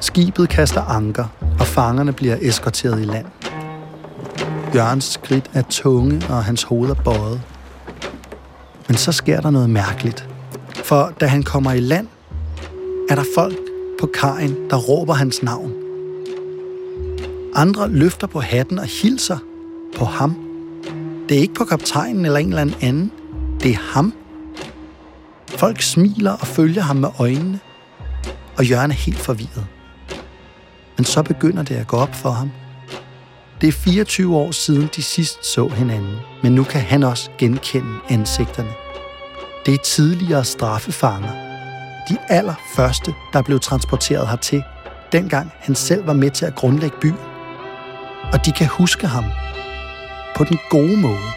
Skibet 0.00 0.48
kaster 0.48 0.80
anker, 0.80 1.26
og 1.60 1.66
fangerne 1.66 2.12
bliver 2.12 2.36
eskorteret 2.40 3.00
i 3.00 3.04
land. 3.04 3.26
Jørgens 4.74 5.04
skridt 5.04 5.50
er 5.54 5.62
tunge, 5.70 6.22
og 6.28 6.44
hans 6.44 6.62
hoved 6.62 6.90
er 6.90 6.94
bøjet. 6.94 7.40
Men 8.88 8.96
så 8.96 9.12
sker 9.12 9.40
der 9.40 9.50
noget 9.50 9.70
mærkeligt. 9.70 10.28
For 10.84 11.12
da 11.20 11.26
han 11.26 11.42
kommer 11.42 11.72
i 11.72 11.80
land, 11.80 12.08
er 13.10 13.14
der 13.14 13.24
folk 13.34 13.58
på 14.00 14.08
kajen, 14.20 14.56
der 14.70 14.76
råber 14.76 15.14
hans 15.14 15.42
navn. 15.42 15.79
Andre 17.54 17.88
løfter 17.88 18.26
på 18.26 18.40
hatten 18.40 18.78
og 18.78 18.84
hilser 18.84 19.38
på 19.96 20.04
ham. 20.04 20.34
Det 21.28 21.36
er 21.36 21.40
ikke 21.40 21.54
på 21.54 21.64
kaptajnen 21.64 22.24
eller 22.24 22.38
en 22.38 22.48
eller 22.48 22.76
anden. 22.82 23.12
Det 23.62 23.70
er 23.70 23.92
ham. 23.94 24.12
Folk 25.48 25.82
smiler 25.82 26.32
og 26.32 26.46
følger 26.46 26.82
ham 26.82 26.96
med 26.96 27.08
øjnene, 27.18 27.60
og 28.58 28.64
Jørgen 28.64 28.90
er 28.90 28.94
helt 28.94 29.18
forvirret. 29.18 29.66
Men 30.96 31.04
så 31.04 31.22
begynder 31.22 31.62
det 31.62 31.74
at 31.74 31.86
gå 31.86 31.96
op 31.96 32.14
for 32.14 32.30
ham. 32.30 32.50
Det 33.60 33.68
er 33.68 33.72
24 33.72 34.36
år 34.36 34.50
siden 34.50 34.88
de 34.96 35.02
sidst 35.02 35.46
så 35.46 35.68
hinanden, 35.68 36.16
men 36.42 36.54
nu 36.54 36.64
kan 36.64 36.80
han 36.80 37.02
også 37.02 37.30
genkende 37.38 37.98
ansigterne. 38.08 38.70
Det 39.66 39.74
er 39.74 39.78
tidligere 39.78 40.44
straffefanger. 40.44 41.32
De 42.08 42.16
allerførste, 42.28 43.14
der 43.32 43.42
blev 43.42 43.60
transporteret 43.60 44.28
hertil, 44.28 44.62
dengang 45.12 45.52
han 45.58 45.74
selv 45.74 46.06
var 46.06 46.12
med 46.12 46.30
til 46.30 46.46
at 46.46 46.54
grundlægge 46.54 46.96
byen. 47.00 47.29
Og 48.32 48.46
de 48.46 48.52
kan 48.52 48.66
huske 48.66 49.06
ham 49.06 49.24
på 50.36 50.44
den 50.44 50.58
gode 50.70 50.96
måde. 50.96 51.30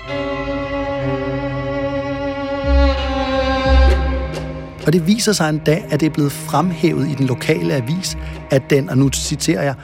Og 4.86 4.94
det 4.94 5.08
viser 5.08 5.32
sig 5.32 5.50
en 5.50 5.58
dag, 5.58 5.86
at 5.90 6.00
det 6.00 6.06
er 6.06 6.14
blevet 6.14 6.32
fremhævet 6.32 7.10
i 7.10 7.14
den 7.14 7.26
lokale 7.26 7.74
avis, 7.74 8.18
at 8.52 8.70
den, 8.70 8.90
og 8.90 8.98
nu 8.98 9.10
citerer 9.10 9.64
jeg, 9.64 9.76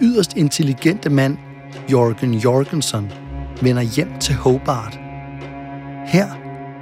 yderst 0.00 0.36
intelligente 0.36 1.10
mand 1.10 1.38
Jorgen 1.92 2.34
Jorgensen 2.34 3.12
vender 3.62 3.82
hjem 3.82 4.18
til 4.20 4.34
Hobart. 4.34 4.98
Her 6.06 6.28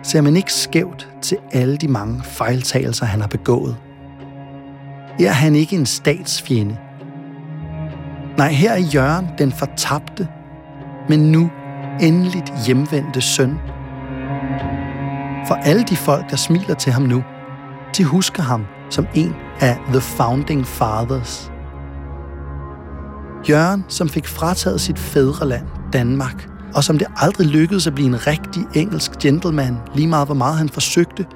ser 0.03 0.21
man 0.21 0.37
ikke 0.37 0.53
skævt 0.53 1.09
til 1.23 1.39
alle 1.53 1.77
de 1.77 1.89
mange 1.89 2.23
fejltagelser, 2.25 3.07
han 3.07 3.21
har 3.21 3.29
begået. 3.29 3.77
Her 5.19 5.29
er 5.29 5.35
han 5.35 5.55
ikke 5.55 5.77
en 5.77 5.87
statsfjende. 5.87 6.77
Nej, 8.39 8.53
her 8.53 8.73
er 8.73 8.79
Jørgen 8.79 9.29
den 9.39 9.53
fortabte, 9.53 10.29
men 11.09 11.33
nu 11.33 11.51
endeligt 12.01 12.53
hjemvendte 12.67 13.21
søn. 13.21 13.59
For 15.49 15.55
alle 15.55 15.83
de 15.83 15.97
folk, 15.97 16.31
der 16.31 16.37
smiler 16.37 16.75
til 16.75 16.93
ham 16.93 17.03
nu, 17.03 17.23
de 17.97 18.05
husker 18.05 18.43
ham 18.43 18.67
som 18.91 19.07
en 19.15 19.35
af 19.61 19.79
The 19.93 20.01
Founding 20.01 20.67
Fathers– 20.67 21.51
Jørgen, 23.49 23.85
som 23.89 24.09
fik 24.09 24.27
frataget 24.27 24.81
sit 24.81 24.99
fædreland, 24.99 25.67
Danmark, 25.93 26.49
og 26.75 26.85
som 26.85 26.99
det 26.99 27.07
aldrig 27.17 27.47
lykkedes 27.47 27.87
at 27.87 27.95
blive 27.95 28.09
en 28.09 28.27
rigtig 28.27 28.63
engelsk 28.75 29.13
gentleman, 29.19 29.77
lige 29.95 30.09
meget 30.09 30.29
hvor 30.29 30.35
meget 30.35 30.57
han 30.59 30.69
forsøgte. 30.69 31.27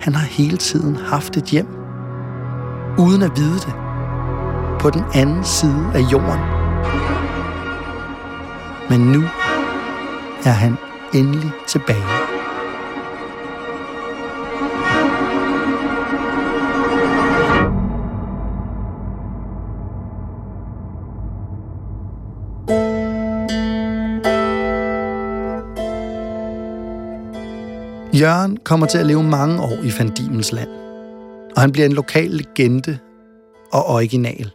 Han 0.00 0.14
har 0.14 0.26
hele 0.26 0.56
tiden 0.56 0.96
haft 0.96 1.36
et 1.36 1.44
hjem, 1.44 1.66
uden 2.98 3.22
at 3.22 3.30
vide 3.36 3.54
det, 3.54 3.74
på 4.84 4.90
den 4.90 5.04
anden 5.14 5.44
side 5.44 5.90
af 5.94 6.00
jorden. 6.12 6.40
Men 8.90 9.00
nu 9.12 9.22
er 10.44 10.50
han 10.50 10.76
endelig 11.14 11.50
tilbage. 11.66 12.04
Jørgen 28.20 28.56
kommer 28.64 28.86
til 28.86 28.98
at 28.98 29.06
leve 29.06 29.22
mange 29.22 29.62
år 29.62 29.82
i 29.82 29.90
Fandimens 29.90 30.52
land, 30.52 30.70
og 31.56 31.60
han 31.60 31.72
bliver 31.72 31.86
en 31.86 31.92
lokal 31.92 32.30
legende 32.30 32.98
og 33.72 33.86
original. 33.86 34.52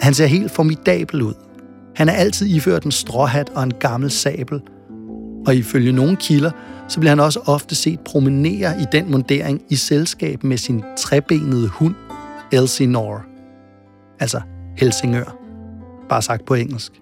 Han 0.00 0.14
ser 0.14 0.26
helt 0.26 0.50
formidabel 0.50 1.22
ud. 1.22 1.34
Han 1.96 2.08
er 2.08 2.12
altid 2.12 2.46
iført 2.46 2.84
en 2.84 2.92
stråhat 2.92 3.50
og 3.54 3.62
en 3.62 3.74
gammel 3.80 4.10
sabel, 4.10 4.60
og 5.46 5.56
ifølge 5.56 5.92
nogle 5.92 6.16
kilder, 6.16 6.50
så 6.88 7.00
bliver 7.00 7.10
han 7.10 7.20
også 7.20 7.40
ofte 7.46 7.74
set 7.74 8.00
promenere 8.00 8.80
i 8.80 8.84
den 8.92 9.10
mundering 9.10 9.62
i 9.68 9.76
selskab 9.76 10.44
med 10.44 10.56
sin 10.56 10.82
trebenede 10.98 11.68
hund, 11.68 11.94
Elsinore. 12.52 13.20
Altså 14.20 14.40
Helsingør. 14.76 15.36
Bare 16.08 16.22
sagt 16.22 16.44
på 16.44 16.54
engelsk. 16.54 16.92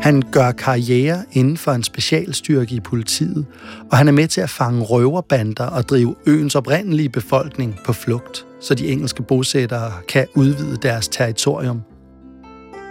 Han 0.00 0.22
gør 0.32 0.52
karriere 0.52 1.24
inden 1.32 1.56
for 1.56 1.72
en 1.72 1.82
specialstyrke 1.82 2.74
i 2.74 2.80
politiet, 2.80 3.46
og 3.90 3.98
han 3.98 4.08
er 4.08 4.12
med 4.12 4.28
til 4.28 4.40
at 4.40 4.50
fange 4.50 4.82
røverbander 4.82 5.66
og 5.66 5.88
drive 5.88 6.14
øens 6.26 6.54
oprindelige 6.54 7.08
befolkning 7.08 7.78
på 7.86 7.92
flugt, 7.92 8.46
så 8.64 8.74
de 8.74 8.88
engelske 8.88 9.22
bosættere 9.22 9.92
kan 10.08 10.26
udvide 10.34 10.76
deres 10.76 11.08
territorium. 11.08 11.82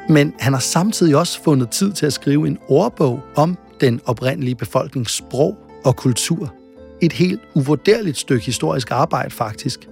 Men 0.09 0.33
han 0.39 0.53
har 0.53 0.59
samtidig 0.59 1.15
også 1.15 1.43
fundet 1.43 1.69
tid 1.69 1.93
til 1.93 2.05
at 2.05 2.13
skrive 2.13 2.47
en 2.47 2.57
ordbog 2.67 3.19
om 3.35 3.57
den 3.81 4.01
oprindelige 4.05 4.55
befolknings 4.55 5.13
sprog 5.13 5.57
og 5.85 5.95
kultur. 5.95 6.53
Et 7.01 7.13
helt 7.13 7.41
uvurderligt 7.55 8.17
stykke 8.17 8.45
historisk 8.45 8.91
arbejde 8.91 9.29
faktisk. 9.29 9.87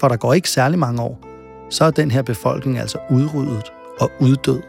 For 0.00 0.08
der 0.08 0.16
går 0.16 0.32
ikke 0.32 0.50
særlig 0.50 0.78
mange 0.78 1.02
år, 1.02 1.24
så 1.70 1.84
er 1.84 1.90
den 1.90 2.10
her 2.10 2.22
befolkning 2.22 2.78
altså 2.78 2.98
udryddet 3.10 3.72
og 4.00 4.10
uddød. 4.20 4.60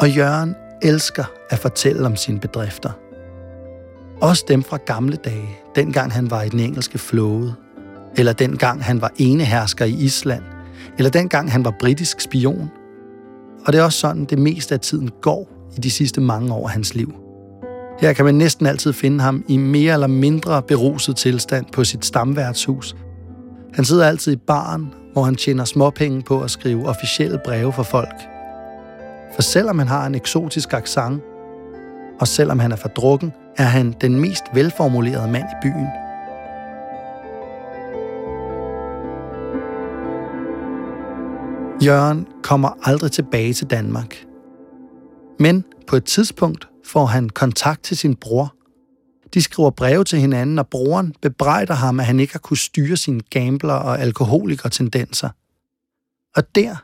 Og 0.00 0.10
Jørgen 0.16 0.54
elsker 0.82 1.24
at 1.50 1.58
fortælle 1.58 2.06
om 2.06 2.16
sine 2.16 2.40
bedrifter. 2.40 2.90
Også 4.20 4.44
dem 4.48 4.62
fra 4.62 4.76
gamle 4.86 5.16
dage, 5.16 5.58
dengang 5.74 6.12
han 6.12 6.30
var 6.30 6.42
i 6.42 6.48
den 6.48 6.60
engelske 6.60 6.98
flåde, 6.98 7.54
eller 8.16 8.32
dengang 8.32 8.84
han 8.84 9.00
var 9.00 9.10
enehersker 9.16 9.84
i 9.84 9.92
Island, 9.92 10.42
eller 10.98 11.10
dengang 11.10 11.52
han 11.52 11.64
var 11.64 11.74
britisk 11.80 12.20
spion. 12.20 12.70
Og 13.66 13.72
det 13.72 13.78
er 13.78 13.84
også 13.84 13.98
sådan, 13.98 14.24
det 14.24 14.38
meste 14.38 14.74
af 14.74 14.80
tiden 14.80 15.10
går 15.20 15.48
i 15.76 15.80
de 15.80 15.90
sidste 15.90 16.20
mange 16.20 16.54
år 16.54 16.66
af 16.66 16.72
hans 16.72 16.94
liv. 16.94 17.14
Her 18.00 18.12
kan 18.12 18.24
man 18.24 18.34
næsten 18.34 18.66
altid 18.66 18.92
finde 18.92 19.20
ham 19.20 19.44
i 19.48 19.56
mere 19.56 19.94
eller 19.94 20.06
mindre 20.06 20.62
beruset 20.62 21.16
tilstand 21.16 21.66
på 21.72 21.84
sit 21.84 22.04
stamværtshus. 22.04 22.96
Han 23.74 23.84
sidder 23.84 24.06
altid 24.06 24.32
i 24.32 24.36
baren, 24.36 24.94
hvor 25.12 25.22
han 25.22 25.34
tjener 25.34 25.64
småpenge 25.64 26.22
på 26.22 26.40
at 26.40 26.50
skrive 26.50 26.88
officielle 26.88 27.40
breve 27.44 27.72
for 27.72 27.82
folk. 27.82 28.14
For 29.34 29.42
selvom 29.42 29.78
han 29.78 29.88
har 29.88 30.06
en 30.06 30.14
eksotisk 30.14 30.72
accent, 30.72 31.22
og 32.20 32.28
selvom 32.28 32.58
han 32.58 32.72
er 32.72 32.76
for 32.76 32.88
drukken, 32.88 33.32
er 33.56 33.64
han 33.64 33.94
den 34.00 34.20
mest 34.20 34.44
velformulerede 34.54 35.30
mand 35.30 35.44
i 35.44 35.56
byen. 35.62 35.86
Jørgen 41.84 42.26
kommer 42.42 42.68
aldrig 42.82 43.12
tilbage 43.12 43.52
til 43.52 43.66
Danmark. 43.66 44.26
Men 45.38 45.64
på 45.86 45.96
et 45.96 46.04
tidspunkt 46.04 46.68
får 46.84 47.06
han 47.06 47.28
kontakt 47.28 47.82
til 47.82 47.96
sin 47.96 48.16
bror. 48.16 48.54
De 49.34 49.42
skriver 49.42 49.70
breve 49.70 50.04
til 50.04 50.18
hinanden, 50.18 50.58
og 50.58 50.68
broren 50.68 51.14
bebrejder 51.22 51.74
ham, 51.74 52.00
at 52.00 52.06
han 52.06 52.20
ikke 52.20 52.32
har 52.32 52.38
kunnet 52.38 52.58
styre 52.58 52.96
sine 52.96 53.20
gambler 53.20 53.74
og 53.74 54.00
alkoholiker-tendenser. 54.00 55.28
Og 56.36 56.54
der, 56.54 56.76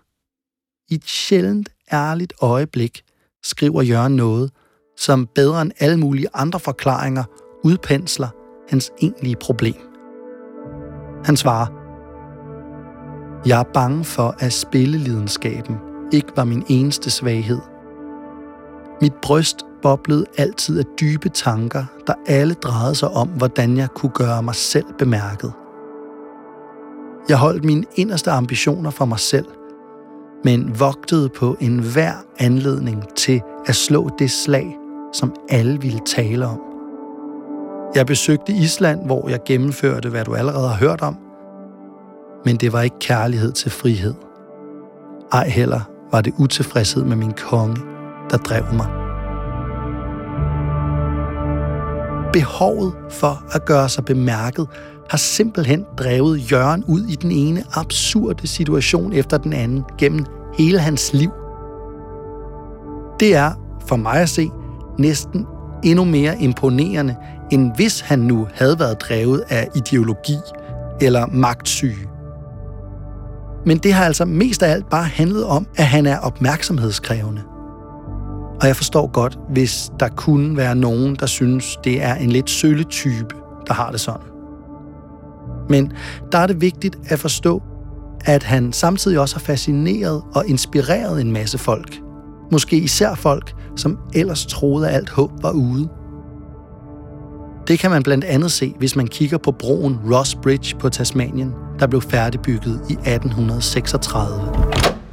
i 0.90 0.94
et 0.94 1.04
sjældent 1.04 1.68
ærligt 1.92 2.32
øjeblik, 2.40 3.02
skriver 3.42 3.82
Jørgen 3.82 4.16
noget, 4.16 4.50
som 4.96 5.28
bedre 5.34 5.62
end 5.62 5.72
alle 5.78 5.96
mulige 5.96 6.28
andre 6.34 6.60
forklaringer 6.60 7.24
udpensler 7.64 8.28
hans 8.68 8.90
egentlige 9.02 9.36
problem. 9.36 9.88
Han 11.24 11.36
svarer, 11.36 11.77
jeg 13.46 13.60
er 13.60 13.64
bange 13.74 14.04
for, 14.04 14.34
at 14.38 14.52
spillelidenskaben 14.52 15.76
ikke 16.12 16.32
var 16.36 16.44
min 16.44 16.64
eneste 16.68 17.10
svaghed. 17.10 17.60
Mit 19.00 19.14
bryst 19.22 19.62
boblede 19.82 20.24
altid 20.36 20.78
af 20.78 20.84
dybe 21.00 21.28
tanker, 21.28 21.84
der 22.06 22.14
alle 22.26 22.54
drejede 22.54 22.94
sig 22.94 23.08
om, 23.08 23.28
hvordan 23.28 23.76
jeg 23.76 23.88
kunne 23.88 24.12
gøre 24.12 24.42
mig 24.42 24.54
selv 24.54 24.86
bemærket. 24.98 25.52
Jeg 27.28 27.36
holdt 27.36 27.64
mine 27.64 27.84
inderste 27.94 28.30
ambitioner 28.30 28.90
for 28.90 29.04
mig 29.04 29.18
selv, 29.18 29.46
men 30.44 30.80
vogtede 30.80 31.28
på 31.28 31.56
enhver 31.60 32.12
anledning 32.38 33.04
til 33.16 33.42
at 33.66 33.74
slå 33.74 34.10
det 34.18 34.30
slag, 34.30 34.76
som 35.12 35.34
alle 35.48 35.80
ville 35.80 36.00
tale 36.06 36.46
om. 36.46 36.60
Jeg 37.94 38.06
besøgte 38.06 38.52
Island, 38.52 39.06
hvor 39.06 39.28
jeg 39.28 39.40
gennemførte, 39.46 40.08
hvad 40.08 40.24
du 40.24 40.34
allerede 40.34 40.68
har 40.68 40.76
hørt 40.76 41.02
om, 41.02 41.16
men 42.48 42.56
det 42.56 42.72
var 42.72 42.82
ikke 42.82 42.98
kærlighed 43.00 43.52
til 43.52 43.70
frihed. 43.70 44.14
Ej 45.32 45.48
heller 45.48 45.80
var 46.12 46.20
det 46.20 46.34
utilfredshed 46.38 47.04
med 47.04 47.16
min 47.16 47.32
konge, 47.32 47.76
der 48.30 48.36
drev 48.36 48.64
mig. 48.72 48.86
Behovet 52.32 52.92
for 53.10 53.44
at 53.54 53.64
gøre 53.64 53.88
sig 53.88 54.04
bemærket 54.04 54.66
har 55.10 55.18
simpelthen 55.18 55.84
drevet 55.98 56.52
Jørgen 56.52 56.84
ud 56.84 57.00
i 57.00 57.14
den 57.14 57.30
ene 57.30 57.64
absurde 57.74 58.46
situation 58.46 59.12
efter 59.12 59.38
den 59.38 59.52
anden 59.52 59.84
gennem 59.98 60.24
hele 60.58 60.78
hans 60.78 61.12
liv. 61.12 61.30
Det 63.20 63.36
er, 63.36 63.52
for 63.88 63.96
mig 63.96 64.20
at 64.20 64.28
se, 64.28 64.50
næsten 64.98 65.46
endnu 65.84 66.04
mere 66.04 66.40
imponerende, 66.40 67.16
end 67.50 67.72
hvis 67.76 68.00
han 68.00 68.18
nu 68.18 68.48
havde 68.54 68.78
været 68.78 69.00
drevet 69.00 69.44
af 69.48 69.68
ideologi 69.74 70.36
eller 71.00 71.26
magtsyge. 71.26 72.17
Men 73.68 73.78
det 73.78 73.92
har 73.92 74.04
altså 74.04 74.24
mest 74.24 74.62
af 74.62 74.70
alt 74.72 74.90
bare 74.90 75.04
handlet 75.04 75.44
om, 75.44 75.66
at 75.76 75.84
han 75.84 76.06
er 76.06 76.18
opmærksomhedskrævende. 76.18 77.42
Og 78.60 78.66
jeg 78.66 78.76
forstår 78.76 79.06
godt, 79.06 79.38
hvis 79.50 79.90
der 80.00 80.08
kunne 80.08 80.56
være 80.56 80.74
nogen, 80.74 81.16
der 81.20 81.26
synes, 81.26 81.76
det 81.84 82.02
er 82.02 82.14
en 82.14 82.30
lidt 82.30 82.50
sølle 82.50 82.84
type, 82.84 83.34
der 83.66 83.74
har 83.74 83.90
det 83.90 84.00
sådan. 84.00 84.26
Men 85.68 85.92
der 86.32 86.38
er 86.38 86.46
det 86.46 86.60
vigtigt 86.60 86.98
at 87.08 87.18
forstå, 87.18 87.62
at 88.24 88.42
han 88.42 88.72
samtidig 88.72 89.18
også 89.20 89.36
har 89.36 89.40
fascineret 89.40 90.22
og 90.34 90.46
inspireret 90.46 91.20
en 91.20 91.32
masse 91.32 91.58
folk. 91.58 92.00
Måske 92.52 92.76
især 92.76 93.14
folk, 93.14 93.54
som 93.76 93.98
ellers 94.14 94.46
troede, 94.46 94.88
at 94.88 94.94
alt 94.94 95.10
håb 95.10 95.30
var 95.42 95.50
ude. 95.50 95.88
Det 97.68 97.78
kan 97.78 97.90
man 97.90 98.02
blandt 98.02 98.24
andet 98.24 98.52
se, 98.52 98.74
hvis 98.78 98.96
man 98.96 99.06
kigger 99.06 99.38
på 99.38 99.52
broen 99.52 100.00
Ross 100.12 100.34
Bridge 100.34 100.76
på 100.76 100.88
Tasmanien, 100.88 101.54
der 101.78 101.86
blev 101.86 102.00
færdigbygget 102.02 102.80
i 102.90 102.92
1836. 102.92 104.28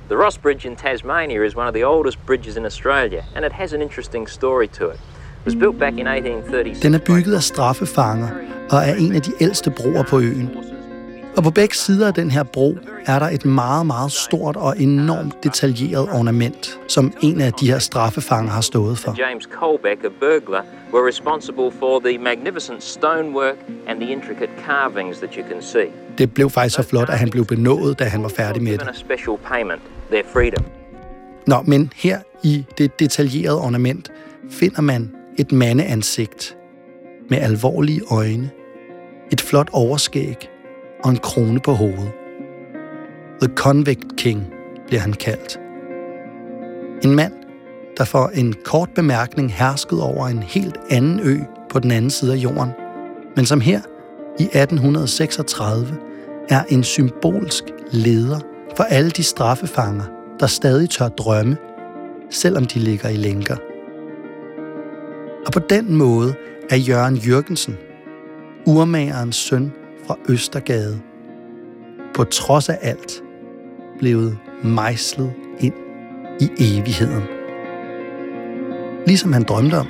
The 0.10 0.24
Ross 0.24 0.38
Bridge 0.38 0.70
in 0.70 0.76
Tasmania 0.76 1.44
is 1.44 1.56
one 1.56 1.68
of 1.68 1.74
the 1.74 1.88
oldest 1.88 2.26
bridges 2.26 2.56
in 2.56 2.65
Australia, 2.65 3.24
and 3.36 3.46
it 3.46 3.52
has 3.52 3.74
an 3.74 3.82
interesting 3.82 4.30
story 4.30 4.68
to 4.68 4.86
it. 4.89 4.96
It 4.96 5.46
was 5.46 5.56
built 5.56 5.80
back 5.80 5.94
in 5.94 6.08
1836. 6.08 6.82
Den 6.84 6.94
er 6.94 7.00
bygget 7.00 7.36
af 7.36 7.44
straffefanger 7.44 8.30
og 8.70 8.78
er 8.78 8.96
en 8.96 9.15
af 9.15 9.22
de 9.22 9.32
ældste 9.41 9.72
broer 9.72 10.04
på 10.04 10.20
øen. 10.20 10.50
Og 11.38 11.43
på 11.43 11.52
begge 11.52 11.76
sider 11.76 12.08
af 12.08 12.13
den 12.13 12.32
her 12.32 12.43
bro 12.43 12.78
er 13.06 13.19
der 13.19 13.26
et 13.26 13.45
meget, 13.45 13.86
meget 13.86 14.12
stort 14.12 14.56
og 14.56 14.80
enormt 14.80 15.43
detaljeret 15.43 16.10
ornament, 16.13 16.80
som 16.88 17.13
en 17.21 17.41
af 17.41 17.54
de 17.54 17.71
her 17.71 17.80
straffefanger 17.80 18.52
har 18.52 18.62
stået 18.62 18.98
for. 18.98 19.15
James 19.17 19.43
Colbeck, 19.43 20.04
a 20.04 20.08
burglar, 20.19 20.65
were 20.93 21.08
responsible 21.08 21.71
for 21.80 22.00
the 22.00 22.17
magnificent 22.17 22.84
stonework 22.84 23.56
and 23.88 24.00
the 24.00 24.12
intricate 24.12 24.52
carvings 24.65 25.17
that 25.17 25.34
you 25.34 25.43
can 25.52 25.62
see. 25.62 25.88
Det 26.17 26.34
blev 26.34 26.50
faktisk 26.50 26.76
så 26.76 26.84
flot, 26.84 27.10
at 27.10 27.19
han 27.19 27.30
blev 27.30 27.45
benådet, 27.45 28.00
da 28.00 28.04
han 28.04 28.24
var 28.24 28.30
færdig 28.30 28.63
med 28.63 28.78
det. 28.78 28.89
special 28.95 29.38
payment, 29.43 29.82
their 30.12 30.24
freedom. 30.34 30.65
Nå, 31.48 31.62
men 31.65 31.91
her 31.95 32.19
i 32.43 32.65
det 32.78 33.00
detaljerede 33.00 33.62
ornament 33.62 34.12
finder 34.50 34.82
man 34.82 35.12
et 35.38 35.52
mandeansigt 35.52 36.58
med 37.30 37.38
alvorlige 37.38 38.02
øjne, 38.12 38.50
et 39.32 39.41
flot 39.41 39.69
overskæg 39.74 40.50
og 41.06 41.12
en 41.12 41.18
krone 41.18 41.60
på 41.60 41.72
hovedet. 41.72 42.12
The 43.41 43.56
Convict 43.56 44.18
King 44.18 44.54
bliver 44.88 45.02
han 45.02 45.13
kaldt. 45.13 45.60
En 47.04 47.15
mand, 47.15 47.34
der 47.98 48.04
for 48.04 48.28
en 48.28 48.54
kort 48.63 48.89
bemærkning 48.96 49.54
herskede 49.54 50.04
over 50.04 50.28
en 50.28 50.44
helt 50.44 50.78
anden 50.89 51.20
ø 51.24 51.38
på 51.70 51.80
den 51.80 51.91
anden 51.91 52.12
side 52.12 52.34
af 52.34 52.38
jorden, 52.38 52.72
men 53.36 53.46
som 53.46 53.62
her 53.62 53.82
i 54.39 54.44
1836 54.44 55.98
er 56.50 56.63
en 56.70 56.84
symbolsk 56.84 57.63
leder 57.91 58.39
for 58.78 58.84
alle 58.84 59.12
de 59.12 59.24
straffefanger, 59.24 60.06
der 60.39 60.48
stadig 60.48 60.89
tør 60.89 61.08
drømme, 61.08 61.58
selvom 62.30 62.65
de 62.65 62.80
ligger 62.80 63.10
i 63.10 63.15
lænker. 63.15 63.56
Og 65.46 65.52
på 65.54 65.60
den 65.60 65.96
måde 65.96 66.34
er 66.70 66.78
Jørgen 66.78 67.15
Jørgensen, 67.15 67.78
urmagerens 68.65 69.36
søn 69.36 69.72
fra 70.08 70.18
Østergade, 70.30 71.02
på 72.15 72.24
trods 72.24 72.70
af 72.70 72.78
alt 72.82 73.24
blevet 74.00 74.38
mejslet 74.63 75.34
ind 75.60 75.74
i 76.41 76.50
evigheden. 76.60 77.24
Ligesom 79.08 79.34
han 79.34 79.44
drømte 79.44 79.78
om. 79.78 79.88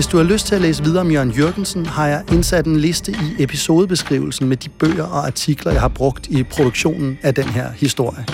Hvis 0.00 0.06
du 0.06 0.16
har 0.16 0.24
lyst 0.24 0.46
til 0.46 0.54
at 0.54 0.60
læse 0.60 0.84
videre 0.84 1.00
om 1.00 1.10
Jørgen 1.10 1.30
Jørgensen, 1.30 1.86
har 1.86 2.06
jeg 2.06 2.24
indsat 2.32 2.66
en 2.66 2.76
liste 2.76 3.12
i 3.12 3.42
episodebeskrivelsen 3.42 4.48
med 4.48 4.56
de 4.56 4.68
bøger 4.68 5.04
og 5.04 5.26
artikler, 5.26 5.72
jeg 5.72 5.80
har 5.80 5.88
brugt 5.88 6.26
i 6.26 6.42
produktionen 6.42 7.18
af 7.22 7.34
den 7.34 7.44
her 7.44 7.70
historie. 7.70 8.24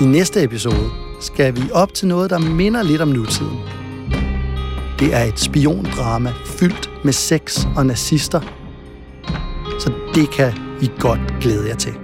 I 0.00 0.04
næste 0.04 0.42
episode 0.42 0.90
skal 1.20 1.56
vi 1.56 1.62
op 1.72 1.94
til 1.94 2.08
noget, 2.08 2.30
der 2.30 2.38
minder 2.38 2.82
lidt 2.82 3.02
om 3.02 3.08
nutiden. 3.08 3.58
Det 4.98 5.14
er 5.14 5.22
et 5.22 5.40
spiondrama 5.40 6.32
fyldt 6.46 6.90
med 7.04 7.12
sex 7.12 7.66
og 7.76 7.86
nazister. 7.86 8.40
Så 9.80 9.92
det 10.14 10.30
kan 10.30 10.52
I 10.82 10.90
godt 10.98 11.20
glæde 11.40 11.68
jer 11.68 11.76
til. 11.76 12.03